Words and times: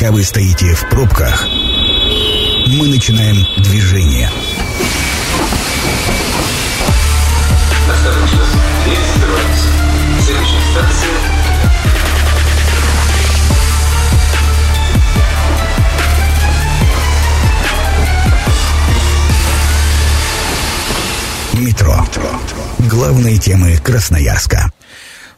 Пока 0.00 0.12
вы 0.12 0.24
стоите 0.24 0.74
в 0.74 0.88
пробках, 0.88 1.46
мы 2.68 2.88
начинаем 2.88 3.36
движение. 3.58 4.30
Следующая 10.24 10.62
станция 10.72 11.10
Метро. 21.52 22.06
Главные 22.88 23.36
темы 23.36 23.76
Красноярска. 23.76 24.69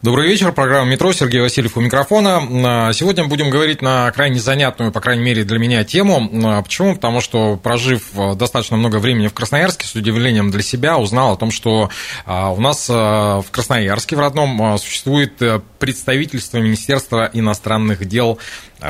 Добрый 0.03 0.27
вечер, 0.27 0.51
программа 0.51 0.91
«Метро», 0.91 1.13
Сергей 1.13 1.41
Васильев 1.41 1.77
у 1.77 1.81
микрофона. 1.81 2.43
А, 2.89 2.93
Сегодня 2.93 3.25
будем 3.27 3.51
говорить 3.51 3.83
на 3.83 4.11
крайне 4.11 4.41
занятную, 4.41 4.91
по 4.91 5.01
крайней 5.01 5.23
мере 5.23 5.45
для 5.45 5.61
меня, 5.61 5.85
тему. 5.85 6.29
А, 6.45 6.61
Почему? 6.61 6.97
Потому 6.97 7.21
что, 7.21 7.57
прожив 7.57 8.09
а, 8.17 8.35
достаточно 8.35 8.77
много 8.77 8.97
времени 8.97 9.29
в 9.29 9.33
Красноярске, 9.33 9.87
с 9.87 9.95
удивлением 9.95 10.51
для 10.51 10.63
себя 10.63 10.99
узнал 10.99 11.35
о 11.35 11.37
том, 11.37 11.53
что 11.53 11.89
у 12.27 12.61
нас 12.61 12.89
в 12.89 13.45
Красноярске, 13.53 14.17
в 14.17 14.19
родном, 14.19 14.77
существует 14.79 15.41
э, 15.41 15.61
представительство 15.79 16.59
Министерства 16.59 17.31
иностранных 17.33 18.05
дел 18.05 18.39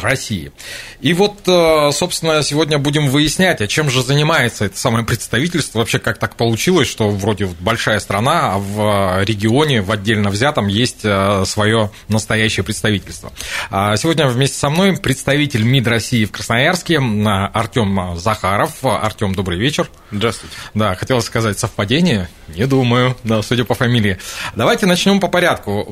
России. 0.00 0.52
И 1.00 1.14
вот, 1.14 1.40
э, 1.46 1.90
собственно, 1.92 2.42
сегодня 2.42 2.78
будем 2.78 3.08
выяснять, 3.08 3.60
а 3.60 3.66
чем 3.66 3.90
же 3.90 4.02
занимается 4.02 4.66
это 4.66 4.78
самое 4.78 5.04
представительство, 5.04 5.78
вообще 5.78 5.98
как 5.98 6.18
так 6.18 6.36
получилось, 6.36 6.88
что 6.88 7.08
вроде 7.10 7.46
большая 7.60 8.00
страна, 8.00 8.54
а 8.54 8.58
в 8.58 9.24
регионе, 9.24 9.82
в 9.82 9.90
отдельно 9.90 10.30
взятом, 10.30 10.68
есть 10.68 11.00
э, 11.04 11.44
свое 11.46 11.90
настоящее 12.08 12.64
представительство. 12.64 13.32
А 13.70 13.96
Сегодня 14.02 14.26
вместе 14.26 14.58
со 14.58 14.68
мной 14.68 14.96
представитель 14.96 15.62
МИД 15.62 15.86
России 15.86 16.24
в 16.24 16.32
Красноярске 16.32 16.98
Артем 16.98 18.16
Захаров. 18.16 18.84
Артем, 18.84 19.32
добрый 19.32 19.58
вечер. 19.58 19.88
Здравствуйте. 20.10 20.56
Да, 20.74 20.96
хотелось 20.96 21.24
сказать 21.24 21.58
совпадение, 21.58 22.28
не 22.48 22.66
думаю, 22.66 23.16
да, 23.22 23.42
судя 23.42 23.64
по 23.64 23.74
фамилии. 23.74 24.18
Давайте 24.56 24.86
начнем 24.86 25.20
по 25.20 25.28
порядку. 25.28 25.86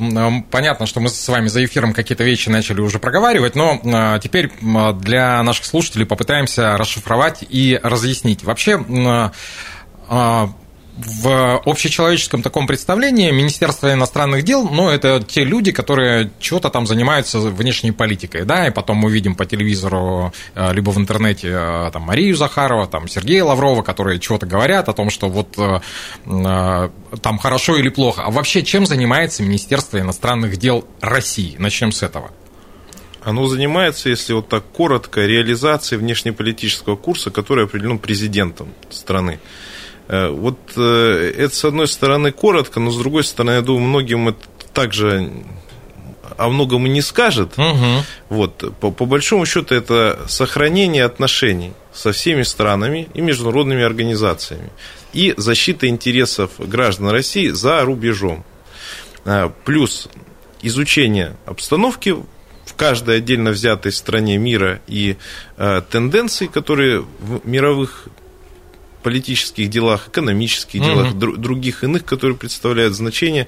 Понятно, 0.50 0.86
что 0.86 0.98
мы 0.98 1.08
с 1.08 1.28
вами 1.28 1.46
за 1.46 1.64
эфиром 1.64 1.92
какие-то 1.92 2.24
вещи 2.24 2.48
начали 2.48 2.80
уже 2.80 2.98
проговаривать, 2.98 3.54
но 3.54 3.80
теперь 4.22 4.52
м, 4.60 4.98
для 4.98 5.42
наших 5.42 5.64
слушателей 5.64 6.06
попытаемся 6.06 6.76
расшифровать 6.76 7.44
и 7.48 7.78
разъяснить. 7.82 8.44
Вообще, 8.44 8.72
м, 8.72 9.32
а, 10.08 10.50
в 10.96 11.62
общечеловеческом 11.64 12.42
таком 12.42 12.66
представлении 12.66 13.30
Министерство 13.30 13.92
иностранных 13.92 14.42
дел, 14.42 14.68
ну, 14.68 14.90
это 14.90 15.24
те 15.26 15.44
люди, 15.44 15.72
которые 15.72 16.30
чего-то 16.40 16.68
там 16.68 16.86
занимаются 16.86 17.38
внешней 17.38 17.92
политикой, 17.92 18.44
да, 18.44 18.66
и 18.66 18.70
потом 18.70 18.98
мы 18.98 19.10
видим 19.10 19.34
по 19.34 19.46
телевизору, 19.46 20.34
либо 20.54 20.90
в 20.90 20.98
интернете, 20.98 21.90
там, 21.92 22.02
Марию 22.02 22.36
Захарова, 22.36 22.86
там, 22.86 23.08
Сергея 23.08 23.44
Лаврова, 23.44 23.82
которые 23.82 24.20
чего-то 24.20 24.44
говорят 24.46 24.90
о 24.90 24.92
том, 24.92 25.08
что 25.08 25.28
вот 25.28 25.56
там 26.24 27.38
хорошо 27.38 27.76
или 27.76 27.88
плохо. 27.88 28.24
А 28.26 28.30
вообще, 28.30 28.62
чем 28.62 28.84
занимается 28.84 29.42
Министерство 29.42 29.98
иностранных 29.98 30.58
дел 30.58 30.84
России? 31.00 31.56
Начнем 31.58 31.92
с 31.92 32.02
этого. 32.02 32.30
Оно 33.22 33.46
занимается, 33.46 34.08
если 34.08 34.32
вот 34.32 34.48
так 34.48 34.64
коротко, 34.72 35.26
реализацией 35.26 36.00
внешнеполитического 36.00 36.96
курса, 36.96 37.30
который 37.30 37.64
определен 37.64 37.98
президентом 37.98 38.72
страны. 38.90 39.40
Э, 40.08 40.28
Вот 40.28 40.58
э, 40.76 41.32
это, 41.36 41.54
с 41.54 41.64
одной 41.64 41.88
стороны, 41.88 42.32
коротко, 42.32 42.80
но 42.80 42.90
с 42.90 42.98
другой 42.98 43.24
стороны, 43.24 43.56
я 43.56 43.62
думаю, 43.62 43.86
многим 43.86 44.28
это 44.28 44.38
также 44.72 45.30
о 46.36 46.48
многом 46.48 46.86
и 46.86 46.88
не 46.88 47.02
скажет. 47.02 47.58
Угу. 47.58 48.04
Вот, 48.30 48.78
по, 48.78 48.90
по 48.90 49.04
большому 49.04 49.44
счету, 49.46 49.74
это 49.74 50.20
сохранение 50.28 51.04
отношений 51.04 51.72
со 51.92 52.12
всеми 52.12 52.42
странами 52.42 53.08
и 53.14 53.20
международными 53.20 53.82
организациями 53.82 54.70
и 55.12 55.34
защита 55.36 55.88
интересов 55.88 56.52
граждан 56.58 57.08
России 57.10 57.48
за 57.48 57.84
рубежом. 57.84 58.44
А, 59.24 59.52
Плюс 59.64 60.08
изучение 60.62 61.36
обстановки 61.46 62.16
в 62.70 62.74
каждой 62.74 63.16
отдельно 63.18 63.50
взятой 63.50 63.90
стране 63.92 64.38
мира 64.38 64.80
и 64.86 65.16
э, 65.56 65.82
тенденций, 65.90 66.46
которые 66.48 67.00
в 67.20 67.40
мировых 67.44 68.06
политических 69.02 69.68
делах, 69.70 70.08
экономических 70.08 70.80
делах, 70.82 71.08
Мгм. 71.08 71.18
дру- 71.18 71.36
других 71.36 71.84
иных, 71.84 72.04
которые 72.04 72.36
представляют 72.36 72.94
значение, 72.94 73.46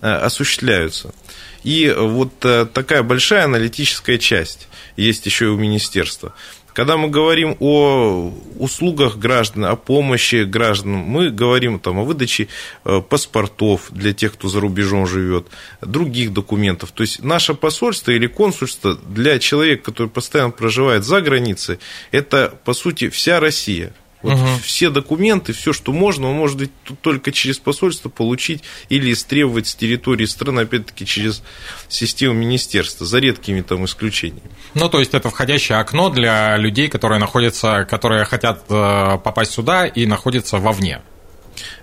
э, 0.00 0.10
осуществляются. 0.10 1.14
И 1.62 1.94
вот 1.96 2.32
э, 2.44 2.66
такая 2.72 3.02
большая 3.02 3.44
аналитическая 3.44 4.18
часть 4.18 4.68
есть 4.96 5.26
еще 5.26 5.44
и 5.46 5.48
у 5.48 5.56
министерства. 5.56 6.34
Когда 6.74 6.96
мы 6.96 7.08
говорим 7.08 7.56
о 7.60 8.32
услугах 8.58 9.16
граждан, 9.16 9.64
о 9.66 9.76
помощи 9.76 10.42
гражданам, 10.42 10.98
мы 10.98 11.30
говорим 11.30 11.78
там, 11.78 12.00
о 12.00 12.04
выдаче 12.04 12.48
э, 12.84 13.00
паспортов 13.00 13.86
для 13.90 14.12
тех, 14.12 14.32
кто 14.32 14.48
за 14.48 14.58
рубежом 14.58 15.06
живет, 15.06 15.46
других 15.80 16.32
документов. 16.32 16.90
То 16.90 17.02
есть 17.02 17.22
наше 17.22 17.54
посольство 17.54 18.10
или 18.10 18.26
консульство 18.26 18.96
для 18.96 19.38
человека, 19.38 19.84
который 19.84 20.08
постоянно 20.08 20.50
проживает 20.50 21.04
за 21.04 21.20
границей, 21.20 21.78
это, 22.10 22.52
по 22.64 22.74
сути, 22.74 23.08
вся 23.08 23.38
Россия. 23.38 23.94
Вот 24.24 24.38
Мгм. 24.38 24.58
все 24.60 24.88
документы, 24.88 25.52
все, 25.52 25.74
что 25.74 25.92
можно, 25.92 26.30
он 26.30 26.36
может 26.36 26.70
тут 26.84 26.98
только 27.02 27.30
через 27.30 27.58
посольство 27.58 28.08
получить 28.08 28.62
или 28.88 29.12
истребовать 29.12 29.66
с 29.66 29.74
территории 29.74 30.24
страны, 30.24 30.60
опять-таки, 30.60 31.04
через 31.04 31.42
систему 31.88 32.32
министерства, 32.32 33.04
за 33.06 33.18
редкими 33.18 33.60
там 33.60 33.84
исключениями. 33.84 34.50
Ну, 34.72 34.88
то 34.88 34.98
есть 34.98 35.12
это 35.12 35.28
входящее 35.28 35.76
окно 35.76 36.08
для 36.08 36.56
людей, 36.56 36.88
которые 36.88 37.18
находятся, 37.20 37.84
которые 37.84 38.24
хотят 38.24 38.64
э, 38.70 39.18
попасть 39.22 39.52
сюда 39.52 39.84
и 39.86 40.06
находятся 40.06 40.56
вовне. 40.56 41.02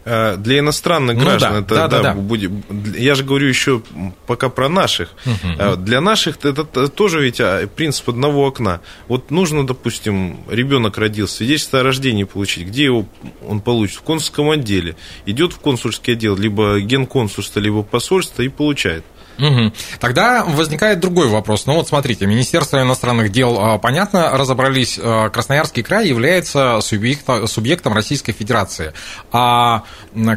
Э, 0.05 0.35
Для 0.37 0.59
иностранных 0.59 1.17
Ну 1.17 1.23
граждан 1.23 1.51
да, 1.53 1.59
это 1.59 1.75
да, 1.75 1.87
да, 1.87 1.97
да, 1.97 2.13
да. 2.13 2.19
будет. 2.19 2.51
Я 2.97 3.15
же 3.15 3.23
говорю 3.23 3.47
еще 3.47 3.81
пока 4.27 4.49
про 4.49 4.67
наших. 4.69 5.09
Э, 5.57 5.75
Для 5.75 6.01
наших 6.01 6.37
это 6.43 6.63
т- 6.65 6.87
тоже 6.87 7.21
ведь 7.21 7.39
а, 7.39 7.67
принцип 7.67 8.09
одного 8.09 8.45
окна. 8.45 8.81
Вот 9.07 9.31
нужно, 9.31 9.65
допустим, 9.65 10.39
ребенок 10.49 10.97
родился, 10.97 11.37
свидетельство 11.37 11.79
о 11.79 11.83
рождении 11.83 12.23
получить. 12.23 12.67
Где 12.67 12.85
его 12.85 13.05
он 13.47 13.59
получит? 13.61 13.97
В 13.97 14.01
консульском 14.01 14.49
отделе. 14.49 14.95
Идет 15.25 15.53
в 15.53 15.59
консульский 15.59 16.13
отдел, 16.13 16.35
либо 16.37 16.79
генконсульство, 16.79 17.59
либо 17.59 17.83
посольство 17.83 18.41
и 18.41 18.49
получает. 18.49 19.03
Мгм. 19.41 19.73
Тогда 19.99 20.43
возникает 20.45 20.99
другой 20.99 21.27
вопрос. 21.27 21.65
Ну 21.65 21.73
вот 21.73 21.87
смотрите, 21.87 22.27
Министерство 22.27 22.79
иностранных 22.79 23.31
дел, 23.31 23.57
а, 23.59 23.79
понятно, 23.79 24.37
разобрались, 24.37 24.99
а, 25.01 25.29
Красноярский 25.29 25.81
край 25.81 26.07
является 26.07 26.79
субъекта- 26.81 27.47
субъектом 27.47 27.93
Российской 27.93 28.33
Федерации. 28.33 28.93
А 29.31 29.83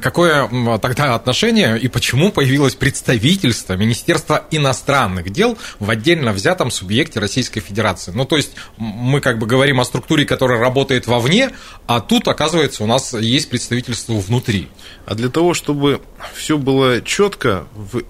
какое 0.01 0.49
тогда 0.81 1.15
отношение 1.15 1.79
и 1.79 1.89
почему 1.89 2.33
появилось 2.33 2.77
представительство 2.77 3.75
Министерства 3.75 4.45
иностранных 4.51 5.29
дел 5.29 5.59
в 5.81 5.91
отдельно 5.91 6.33
взятом 6.33 6.71
субъекте 6.71 7.21
Российской 7.21 7.61
Федерации? 7.61 8.11
Ну 8.15 8.25
то 8.25 8.37
есть 8.37 8.53
мы 8.79 9.21
как 9.21 9.39
бы 9.39 9.47
говорим 9.47 9.81
о 9.81 9.85
структуре, 9.85 10.25
которая 10.25 10.59
работает 10.59 11.07
вовне, 11.07 11.51
а 11.87 12.01
тут, 12.01 12.27
оказывается, 12.27 12.83
у 12.83 12.87
нас 12.87 13.13
есть 13.13 13.51
представительство 13.51 14.15
внутри. 14.15 14.71
А 15.05 15.15
для 15.15 15.29
того, 15.29 15.53
чтобы 15.53 16.01
все 16.35 16.57
было 16.57 17.03
четко 17.03 17.67
в 17.75 18.03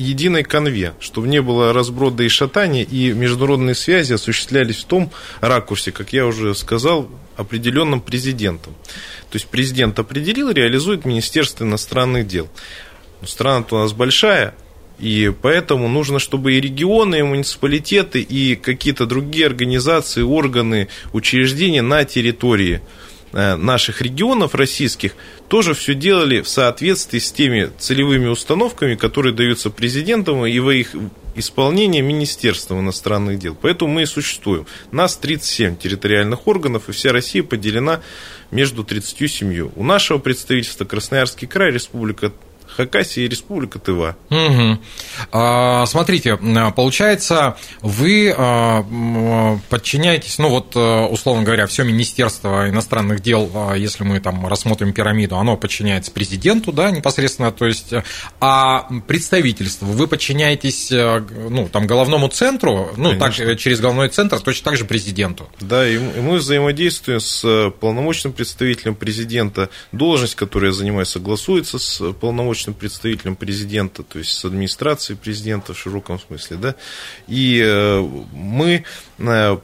единой 0.00 0.42
конве, 0.42 0.94
чтобы 1.00 1.28
не 1.28 1.42
было 1.42 1.72
разброда 1.72 2.22
и 2.22 2.28
шатания, 2.28 2.82
и 2.82 3.12
международные 3.12 3.74
связи 3.74 4.14
осуществлялись 4.14 4.78
в 4.78 4.84
том 4.84 5.10
ракурсе, 5.40 5.92
как 5.92 6.12
я 6.12 6.26
уже 6.26 6.54
сказал, 6.54 7.08
определенным 7.36 8.00
президентом. 8.00 8.74
То 9.30 9.36
есть 9.36 9.46
президент 9.46 9.98
определил, 9.98 10.50
реализует 10.50 11.04
Министерство 11.04 11.64
иностранных 11.64 12.26
дел. 12.26 12.48
Страна-то 13.24 13.76
у 13.76 13.78
нас 13.78 13.92
большая, 13.92 14.54
и 14.98 15.32
поэтому 15.40 15.88
нужно, 15.88 16.18
чтобы 16.18 16.54
и 16.54 16.60
регионы, 16.60 17.20
и 17.20 17.22
муниципалитеты, 17.22 18.20
и 18.20 18.56
какие-то 18.56 19.06
другие 19.06 19.46
организации, 19.46 20.22
органы, 20.22 20.88
учреждения 21.12 21.82
на 21.82 22.04
территории 22.04 22.80
наших 23.32 24.02
регионов 24.02 24.54
российских 24.54 25.14
тоже 25.48 25.74
все 25.74 25.94
делали 25.94 26.40
в 26.40 26.48
соответствии 26.48 27.18
с 27.18 27.32
теми 27.32 27.70
целевыми 27.78 28.26
установками, 28.26 28.94
которые 28.94 29.34
даются 29.34 29.70
президентом 29.70 30.44
и 30.46 30.58
во 30.58 30.74
их 30.74 30.94
исполнение 31.34 32.02
Министерством 32.02 32.80
иностранных 32.80 33.38
дел. 33.38 33.56
Поэтому 33.60 33.94
мы 33.94 34.02
и 34.02 34.06
существуем. 34.06 34.66
Нас 34.90 35.16
37 35.16 35.76
территориальных 35.76 36.46
органов, 36.46 36.88
и 36.88 36.92
вся 36.92 37.12
Россия 37.12 37.42
поделена 37.42 38.00
между 38.50 38.84
37. 38.84 39.70
У 39.74 39.84
нашего 39.84 40.18
представительства 40.18 40.84
Красноярский 40.84 41.46
край, 41.46 41.70
Республика 41.70 42.32
Хакасия 42.80 43.24
и 43.24 43.28
Республика 43.28 43.78
Тыва. 43.78 44.16
Угу. 44.30 44.78
А, 45.32 45.86
смотрите, 45.86 46.38
получается, 46.74 47.56
вы 47.82 48.34
а, 48.36 49.58
подчиняетесь, 49.68 50.38
ну 50.38 50.48
вот, 50.48 50.76
условно 50.76 51.42
говоря, 51.44 51.66
все 51.66 51.84
Министерство 51.84 52.68
иностранных 52.68 53.20
дел, 53.20 53.74
если 53.76 54.04
мы 54.04 54.20
там 54.20 54.46
рассмотрим 54.46 54.92
пирамиду, 54.92 55.36
оно 55.36 55.56
подчиняется 55.56 56.10
президенту, 56.10 56.72
да, 56.72 56.90
непосредственно, 56.90 57.52
то 57.52 57.66
есть, 57.66 57.92
а 58.40 58.88
представительство, 59.06 59.86
вы 59.86 60.06
подчиняетесь, 60.06 60.90
ну, 60.90 61.68
там, 61.70 61.86
головному 61.86 62.28
центру, 62.28 62.90
ну, 62.96 63.18
так, 63.18 63.34
через 63.34 63.80
головной 63.80 64.08
центр, 64.08 64.40
точно 64.40 64.64
так 64.70 64.76
же 64.78 64.84
президенту. 64.84 65.48
Да, 65.60 65.88
и 65.88 65.98
мы 65.98 66.36
взаимодействуем 66.36 67.20
с 67.20 67.70
полномочным 67.80 68.32
представителем 68.32 68.94
президента, 68.94 69.68
должность, 69.92 70.34
которую 70.34 70.70
я 70.70 70.76
занимаю, 70.76 71.06
согласуется 71.06 71.78
с 71.78 72.12
полномочным 72.12 72.69
представителем 72.74 73.36
президента, 73.36 74.02
то 74.02 74.18
есть 74.18 74.32
с 74.32 74.44
администрацией 74.44 75.18
президента 75.18 75.74
в 75.74 75.78
широком 75.78 76.18
смысле, 76.20 76.56
да, 76.56 76.74
и 77.26 77.60
э, 77.64 78.00
мы 78.32 78.84
э, 79.18 79.58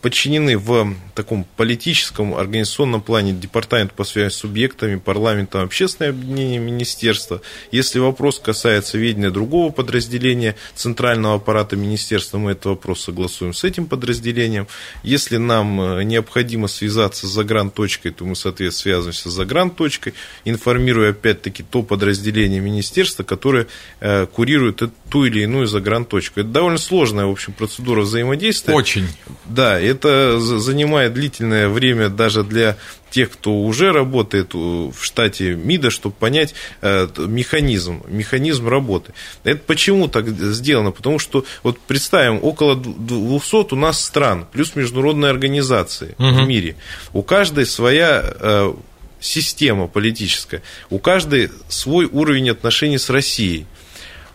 подчинены 0.00 0.58
в 0.58 0.94
таком 1.14 1.46
политическом 1.56 2.34
организационном 2.34 3.00
плане 3.00 3.32
департамент 3.32 3.92
по 3.92 4.04
связи 4.04 4.32
с 4.32 4.36
субъектами, 4.36 4.96
парламентом, 4.96 5.62
общественное 5.62 6.10
объединение 6.10 6.58
министерства. 6.58 7.40
Если 7.72 7.98
вопрос 7.98 8.38
касается 8.38 8.98
ведения 8.98 9.30
другого 9.30 9.70
подразделения 9.70 10.54
центрального 10.74 11.36
аппарата 11.36 11.76
министерства, 11.76 12.38
мы 12.38 12.52
этот 12.52 12.66
вопрос 12.66 13.00
согласуем 13.02 13.54
с 13.54 13.64
этим 13.64 13.86
подразделением. 13.86 14.66
Если 15.02 15.36
нам 15.36 15.80
э, 15.80 16.04
необходимо 16.04 16.68
связаться 16.68 17.26
с 17.26 17.30
загранточкой, 17.30 18.12
то 18.12 18.24
мы, 18.24 18.36
соответственно, 18.36 18.82
связываемся 18.82 19.30
с 19.30 19.32
загранточкой, 19.32 20.14
информируя 20.44 21.10
опять-таки 21.10 21.62
то 21.62 21.82
подразделение 21.82 22.27
министерства, 22.60 23.22
которое 23.22 23.66
э, 24.00 24.26
курирует 24.26 24.82
ту 25.08 25.24
или 25.24 25.42
иную 25.42 25.66
загранточку. 25.66 26.40
Это 26.40 26.48
довольно 26.48 26.78
сложная, 26.78 27.26
в 27.26 27.30
общем, 27.30 27.52
процедура 27.52 28.02
взаимодействия. 28.02 28.74
Очень. 28.74 29.08
Да, 29.46 29.80
это 29.80 30.38
занимает 30.38 31.14
длительное 31.14 31.68
время 31.68 32.08
даже 32.08 32.44
для 32.44 32.76
тех, 33.10 33.30
кто 33.30 33.54
уже 33.54 33.92
работает 33.92 34.52
в 34.54 34.94
штате 35.00 35.54
МИДа, 35.54 35.90
чтобы 35.90 36.14
понять 36.14 36.54
э, 36.82 37.08
механизм, 37.16 38.02
механизм 38.08 38.68
работы. 38.68 39.14
Это 39.44 39.60
почему 39.66 40.08
так 40.08 40.28
сделано? 40.28 40.90
Потому 40.90 41.18
что, 41.18 41.44
вот 41.62 41.78
представим, 41.80 42.38
около 42.42 42.76
200 42.76 43.74
у 43.74 43.76
нас 43.76 44.04
стран, 44.04 44.46
плюс 44.52 44.76
международные 44.76 45.30
организации 45.30 46.14
угу. 46.18 46.28
в 46.28 46.46
мире. 46.46 46.76
У 47.12 47.22
каждой 47.22 47.66
своя 47.66 48.22
э, 48.24 48.74
система 49.20 49.86
политическая, 49.86 50.62
у 50.90 50.98
каждой 50.98 51.50
свой 51.68 52.06
уровень 52.06 52.50
отношений 52.50 52.98
с 52.98 53.10
Россией. 53.10 53.66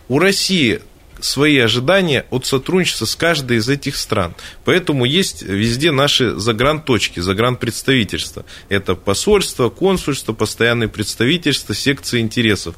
У 0.08 0.18
России 0.18 0.80
свои 1.20 1.58
ожидания 1.58 2.26
от 2.30 2.46
сотрудничества 2.46 3.06
с 3.06 3.16
каждой 3.16 3.58
из 3.58 3.68
этих 3.68 3.96
стран. 3.96 4.34
Поэтому 4.64 5.04
есть 5.04 5.42
везде 5.42 5.90
наши 5.90 6.34
загранточки, 6.36 7.20
загранпредставительства. 7.20 8.44
Это 8.68 8.94
посольство, 8.94 9.70
консульство, 9.70 10.32
постоянные 10.32 10.88
представительства, 10.88 11.74
секции 11.74 12.20
интересов 12.20 12.76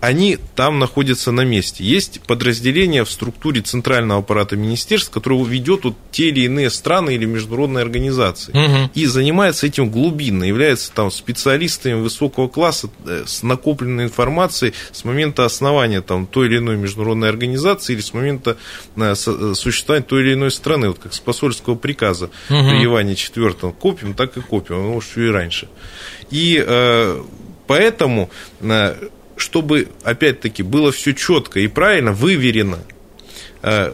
они 0.00 0.38
там 0.54 0.78
находятся 0.78 1.32
на 1.32 1.42
месте. 1.42 1.82
Есть 1.82 2.20
подразделение 2.20 3.04
в 3.04 3.10
структуре 3.10 3.62
центрального 3.62 4.20
аппарата 4.20 4.54
министерств, 4.54 5.10
которое 5.10 5.42
ведет 5.44 5.84
вот 5.84 5.96
те 6.10 6.28
или 6.28 6.40
иные 6.40 6.70
страны 6.70 7.14
или 7.14 7.24
международные 7.24 7.82
организации. 7.82 8.52
Угу. 8.52 8.90
И 8.94 9.06
занимается 9.06 9.66
этим 9.66 9.90
глубинно, 9.90 10.44
является 10.44 10.92
там 10.92 11.10
специалистами 11.10 11.94
высокого 11.94 12.48
класса 12.48 12.90
э, 13.06 13.24
с 13.26 13.42
накопленной 13.42 14.04
информацией 14.04 14.74
с 14.92 15.04
момента 15.04 15.44
основания 15.46 16.02
там, 16.02 16.26
той 16.26 16.48
или 16.48 16.58
иной 16.58 16.76
международной 16.76 17.30
организации 17.30 17.94
или 17.94 18.02
с 18.02 18.12
момента 18.12 18.58
э, 18.96 19.14
э, 19.14 19.54
существования 19.54 20.04
той 20.04 20.22
или 20.22 20.34
иной 20.34 20.50
страны, 20.50 20.88
вот 20.88 20.98
как 20.98 21.14
с 21.14 21.20
посольского 21.20 21.74
приказа 21.74 22.26
угу. 22.26 22.68
при 22.68 22.84
Иване 22.84 23.14
IV. 23.14 23.72
Копим, 23.72 24.12
так 24.12 24.36
и 24.36 24.40
копим, 24.40 24.76
а 24.76 24.80
может, 24.80 25.16
и 25.16 25.26
раньше. 25.26 25.68
И 26.30 26.64
поэтому 27.66 28.30
чтобы, 29.36 29.88
опять-таки, 30.02 30.62
было 30.62 30.92
все 30.92 31.12
четко 31.12 31.60
и 31.60 31.68
правильно, 31.68 32.12
выверено, 32.12 32.78
э, 33.62 33.92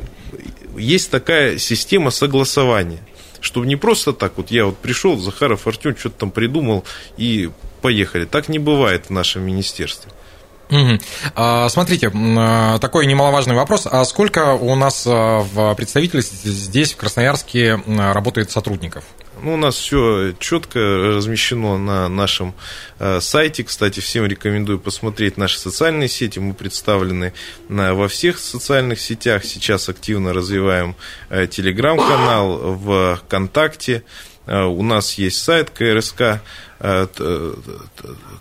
есть 0.77 1.11
такая 1.11 1.59
система 1.59 2.11
согласования, 2.11 3.00
чтобы 3.41 3.67
не 3.67 3.77
просто 3.77 4.12
так, 4.12 4.35
вот 4.37 4.50
я 4.50 4.67
вот 4.67 4.79
пришел, 4.79 5.17
Захаров 5.19 5.67
Артем 5.67 5.97
что-то 5.97 6.21
там 6.21 6.31
придумал 6.31 6.85
и 7.17 7.50
поехали. 7.83 8.25
Так 8.25 8.49
не 8.49 8.59
бывает 8.59 9.06
в 9.06 9.11
нашем 9.11 9.43
министерстве. 9.43 10.11
Угу. 10.71 11.69
Смотрите, 11.69 12.11
а, 12.15 12.79
такой 12.79 13.05
немаловажный 13.05 13.55
вопрос. 13.55 13.87
А 13.91 14.05
сколько 14.06 14.55
у 14.55 14.75
нас 14.75 15.05
а, 15.06 15.41
в 15.41 15.75
представительстве 15.75 16.50
здесь, 16.50 16.93
в 16.93 16.97
Красноярске, 16.97 17.83
работает 17.87 18.50
сотрудников? 18.50 19.05
Ну, 19.43 19.55
у 19.55 19.56
нас 19.56 19.75
все 19.75 20.35
четко 20.39 20.79
размещено 20.79 21.77
на 21.77 22.09
нашем 22.09 22.55
э, 23.00 23.19
сайте. 23.21 23.65
Кстати, 23.65 23.99
всем 23.99 24.25
рекомендую 24.25 24.79
посмотреть 24.79 25.37
наши 25.37 25.59
социальные 25.59 26.09
сети. 26.09 26.39
Мы 26.39 26.55
представлены 26.55 27.33
во 27.69 28.06
всех 28.06 28.39
социальных 28.39 29.00
сетях. 29.00 29.44
Сейчас 29.44 29.89
активно 29.89 30.33
развиваем 30.33 30.94
э, 31.29 31.49
телеграм-канал 31.49 32.77
в 32.77 33.17
ВКонтакте. 33.17 34.05
Э, 34.47 34.62
у 34.62 34.85
нас 34.85 35.15
есть 35.15 35.43
сайт 35.43 35.71
КРСК, 35.71 36.41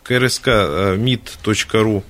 крскмит.ру 0.03 2.03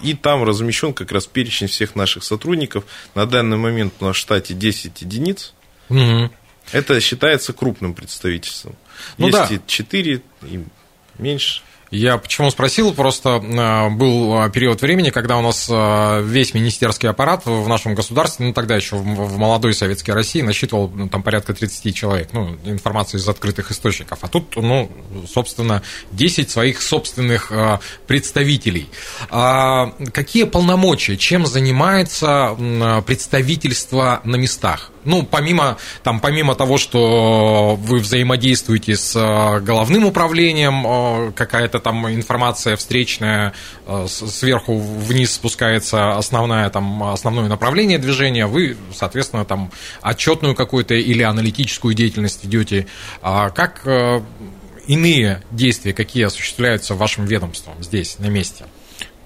и 0.00 0.14
там 0.14 0.44
размещен 0.44 0.94
как 0.94 1.12
раз 1.12 1.26
перечень 1.26 1.66
всех 1.66 1.94
наших 1.94 2.24
сотрудников. 2.24 2.84
На 3.14 3.26
данный 3.26 3.58
момент 3.58 3.92
у 4.00 4.06
нас 4.06 4.16
в 4.16 4.18
штате 4.18 4.54
10 4.54 5.02
единиц. 5.02 5.52
Угу. 5.90 6.30
Это 6.72 7.00
считается 7.00 7.52
крупным 7.52 7.94
представительством. 7.94 8.76
Ну, 9.18 9.26
Есть 9.26 9.38
да. 9.38 9.54
и 9.54 9.60
4, 9.66 10.22
и 10.42 10.64
меньше. 11.18 11.62
Я 11.90 12.18
почему 12.18 12.50
спросил, 12.50 12.92
просто 12.94 13.40
а, 13.42 13.88
был 13.90 14.38
а, 14.38 14.50
период 14.50 14.82
времени, 14.82 15.10
когда 15.10 15.36
у 15.36 15.42
нас 15.42 15.68
а, 15.70 16.20
весь 16.20 16.52
министерский 16.52 17.08
аппарат 17.08 17.42
в 17.46 17.68
нашем 17.68 17.94
государстве, 17.94 18.46
ну 18.46 18.52
тогда 18.52 18.74
еще 18.74 18.96
в 18.96 19.38
молодой 19.38 19.72
советской 19.72 20.10
России 20.10 20.42
насчитывал 20.42 20.88
ну, 20.88 21.08
там 21.08 21.22
порядка 21.22 21.54
30 21.54 21.94
человек, 21.94 22.30
ну, 22.32 22.56
информация 22.64 23.18
из 23.18 23.28
открытых 23.28 23.70
источников. 23.70 24.18
А 24.22 24.28
тут, 24.28 24.56
ну, 24.56 24.90
собственно, 25.32 25.82
10 26.12 26.50
своих 26.50 26.82
собственных 26.82 27.52
представителей. 28.06 28.88
Какие 29.28 30.44
полномочия, 30.44 31.16
чем 31.16 31.46
занимается 31.46 32.56
представительство 33.06 34.20
на 34.24 34.36
местах? 34.36 34.90
Ну, 35.06 35.22
помимо, 35.22 35.78
там, 36.02 36.20
помимо 36.20 36.54
того, 36.54 36.76
что 36.78 37.76
вы 37.80 37.98
взаимодействуете 37.98 38.96
с 38.96 39.16
э, 39.16 39.60
головным 39.60 40.04
управлением, 40.04 40.84
э, 40.86 41.32
какая-то 41.32 41.78
там 41.78 42.08
информация 42.08 42.76
встречная, 42.76 43.52
э, 43.86 44.06
сверху 44.08 44.76
вниз 44.76 45.32
спускается 45.32 46.16
основная, 46.16 46.68
там, 46.70 47.02
основное 47.04 47.48
направление 47.48 47.98
движения, 47.98 48.46
вы, 48.46 48.76
соответственно, 48.94 49.44
там, 49.44 49.70
отчетную 50.02 50.54
какую-то 50.54 50.94
или 50.94 51.22
аналитическую 51.22 51.94
деятельность 51.94 52.44
ведете. 52.44 52.86
А 53.22 53.50
как 53.50 53.86
иные 54.86 55.42
действия, 55.50 55.92
какие 55.92 56.24
осуществляются 56.24 56.94
вашим 56.94 57.24
ведомством 57.26 57.82
здесь, 57.82 58.18
на 58.18 58.26
месте? 58.26 58.64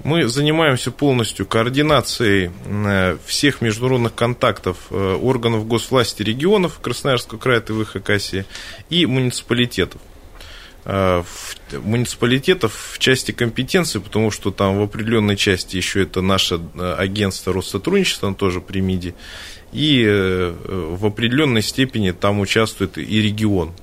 Мы 0.02 0.26
занимаемся 0.28 0.90
полностью 0.90 1.44
координацией 1.44 2.50
э, 2.64 3.18
всех 3.26 3.60
международных 3.60 4.14
контактов 4.14 4.78
э, 4.90 4.94
органов 4.96 5.66
госвласти 5.66 6.22
регионов 6.22 6.80
Красноярского 6.80 7.38
края, 7.38 7.60
ТВ, 7.60 7.86
Хакасии 7.86 8.46
и 8.88 9.04
муниципалитетов 9.04 10.00
э, 10.86 11.22
муниципалитетов 11.72 12.92
в 12.94 12.98
части 12.98 13.32
компетенции, 13.32 13.98
потому 13.98 14.30
что 14.30 14.50
там 14.50 14.78
в 14.78 14.82
определенной 14.82 15.36
части 15.36 15.76
еще 15.76 16.04
это 16.04 16.22
наше 16.22 16.60
агентство 16.96 17.52
Россотрудничества, 17.52 18.28
оно 18.28 18.36
тоже 18.36 18.62
при 18.62 18.80
МИДе, 18.80 19.14
и 19.72 20.02
в 20.66 21.06
определенной 21.06 21.62
степени 21.62 22.12
там 22.12 22.40
участвует 22.40 22.96
и 22.96 23.20
регион. 23.20 23.74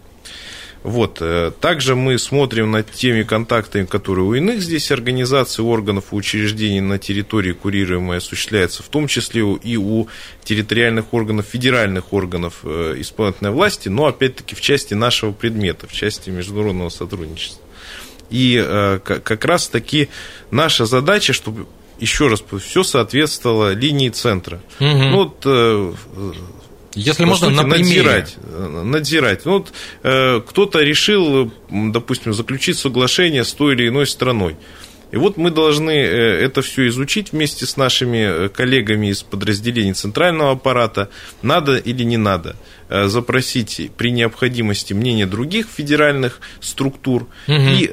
Вот. 0.88 1.17
Э, 1.20 1.51
также 1.60 1.96
мы 1.96 2.17
смотрим 2.17 2.72
над 2.72 2.89
теми 2.89 3.24
контактами, 3.24 3.84
которые 3.84 4.24
у 4.24 4.34
иных 4.34 4.62
здесь 4.62 4.89
организаций, 4.89 5.62
органов 5.62 6.13
и 6.13 6.15
учреждений 6.15 6.79
на 6.79 6.98
территории 6.98 7.51
курируемой 7.51 8.20
осуществляются, 8.20 8.84
в 8.84 8.88
том 8.88 9.08
числе 9.08 9.41
и 9.41 9.75
у 9.75 10.08
территориальных 10.46 11.13
органов, 11.13 11.46
федеральных 11.46 12.13
органов 12.13 12.60
э, 12.63 12.96
исполнительной 13.00 13.51
власти, 13.51 13.89
но 13.89 14.06
опять-таки 14.06 14.56
в 14.56 14.62
части 14.62 14.94
нашего 14.94 15.34
предмета, 15.34 15.88
в 15.88 15.91
части 15.91 16.29
международного 16.29 16.88
сотрудничества. 16.88 17.62
И 18.29 18.58
э, 18.65 19.00
как 19.03 19.44
раз 19.44 19.67
таки 19.67 20.08
наша 20.51 20.86
задача, 20.86 21.34
чтобы 21.34 21.67
еще 22.00 22.29
раз, 22.29 22.41
все 22.62 22.84
соответствовало 22.84 23.74
линии 23.74 24.08
центра. 24.08 24.62
Угу. 24.79 24.88
Ну, 24.88 25.17
вот, 25.17 26.38
если 26.98 27.24
По 27.24 27.30
можно, 27.30 27.48
сути, 27.48 27.58
на 27.58 27.63
надзирать, 27.63 28.36
надзирать. 28.84 29.46
Ну, 29.46 29.60
вот, 29.60 29.74
э, 30.04 30.42
кто-то 30.46 30.82
решил, 30.82 31.51
допустим, 31.70 32.34
заключить 32.34 32.77
соглашение 32.77 33.44
с 33.44 33.54
той 33.54 33.75
или 33.75 33.88
иной 33.88 34.08
страной. 34.08 34.58
И 35.11 35.17
вот 35.17 35.37
мы 35.37 35.51
должны 35.51 35.91
э, 35.91 36.43
это 36.43 36.61
все 36.61 36.87
изучить 36.87 37.31
вместе 37.31 37.65
с 37.65 37.77
нашими 37.77 38.45
э, 38.45 38.49
коллегами 38.49 39.07
из 39.07 39.23
подразделений 39.23 39.93
центрального 39.93 40.51
аппарата, 40.51 41.09
надо 41.41 41.77
или 41.77 42.03
не 42.03 42.17
надо 42.17 42.57
э, 42.89 43.07
запросить 43.07 43.91
при 43.95 44.11
необходимости 44.11 44.93
мнение 44.93 45.25
других 45.25 45.67
федеральных 45.73 46.39
структур 46.59 47.27
угу. 47.47 47.55
и, 47.55 47.91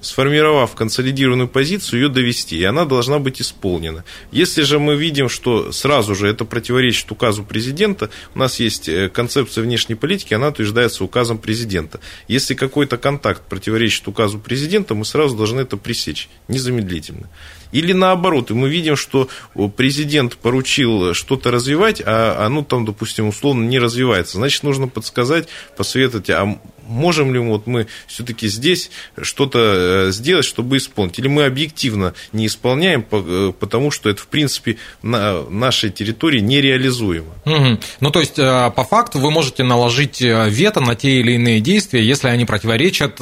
сформировав 0.00 0.74
консолидированную 0.74 1.48
позицию, 1.48 2.02
ее 2.02 2.08
довести, 2.08 2.56
и 2.58 2.64
она 2.64 2.84
должна 2.84 3.18
быть 3.18 3.40
исполнена. 3.40 4.04
Если 4.32 4.62
же 4.62 4.78
мы 4.78 4.96
видим, 4.96 5.28
что 5.28 5.72
сразу 5.72 6.14
же 6.14 6.28
это 6.28 6.44
противоречит 6.44 7.10
указу 7.10 7.44
президента, 7.44 8.10
у 8.34 8.38
нас 8.38 8.60
есть 8.60 8.90
концепция 9.12 9.62
внешней 9.62 9.94
политики, 9.94 10.34
она 10.34 10.48
утверждается 10.48 11.04
указом 11.04 11.38
президента. 11.38 12.00
Если 12.28 12.54
какой-то 12.54 12.96
контакт 12.96 13.42
противоречит 13.48 14.06
указу 14.08 14.38
президента, 14.38 14.94
мы 14.94 15.04
сразу 15.04 15.36
должны 15.36 15.60
это 15.60 15.76
пресечь 15.76 16.28
незамедлительно. 16.48 17.28
Или 17.72 17.92
наоборот, 17.92 18.50
и 18.50 18.54
мы 18.54 18.68
видим, 18.68 18.96
что 18.96 19.28
президент 19.76 20.36
поручил 20.36 21.14
что-то 21.14 21.50
развивать, 21.50 22.02
а 22.04 22.46
оно 22.46 22.62
там, 22.62 22.84
допустим, 22.84 23.28
условно 23.28 23.64
не 23.64 23.78
развивается. 23.78 24.38
Значит, 24.38 24.62
нужно 24.62 24.88
подсказать, 24.88 25.48
посоветовать, 25.76 26.30
а 26.30 26.58
можем 26.90 27.32
ли 27.32 27.38
вот 27.38 27.66
мы 27.66 27.86
все-таки 28.06 28.48
здесь 28.48 28.90
что-то 29.22 30.08
э, 30.08 30.12
сделать, 30.12 30.44
чтобы 30.44 30.76
исполнить? 30.76 31.18
Или 31.18 31.28
мы 31.28 31.44
объективно 31.44 32.14
не 32.32 32.46
исполняем, 32.46 33.06
э, 33.10 33.52
потому 33.58 33.90
что 33.90 34.10
это, 34.10 34.20
в 34.20 34.26
принципе, 34.26 34.76
на 35.02 35.42
нашей 35.48 35.90
территории 35.90 36.40
нереализуемо? 36.40 37.32
Угу. 37.46 37.78
Ну, 38.00 38.10
то 38.10 38.20
есть, 38.20 38.38
э, 38.38 38.70
по 38.74 38.84
факту 38.84 39.20
вы 39.20 39.30
можете 39.30 39.62
наложить 39.62 40.20
вето 40.20 40.80
на 40.80 40.94
те 40.94 41.20
или 41.20 41.32
иные 41.32 41.60
действия, 41.60 42.04
если 42.04 42.28
они 42.28 42.44
противоречат 42.44 43.20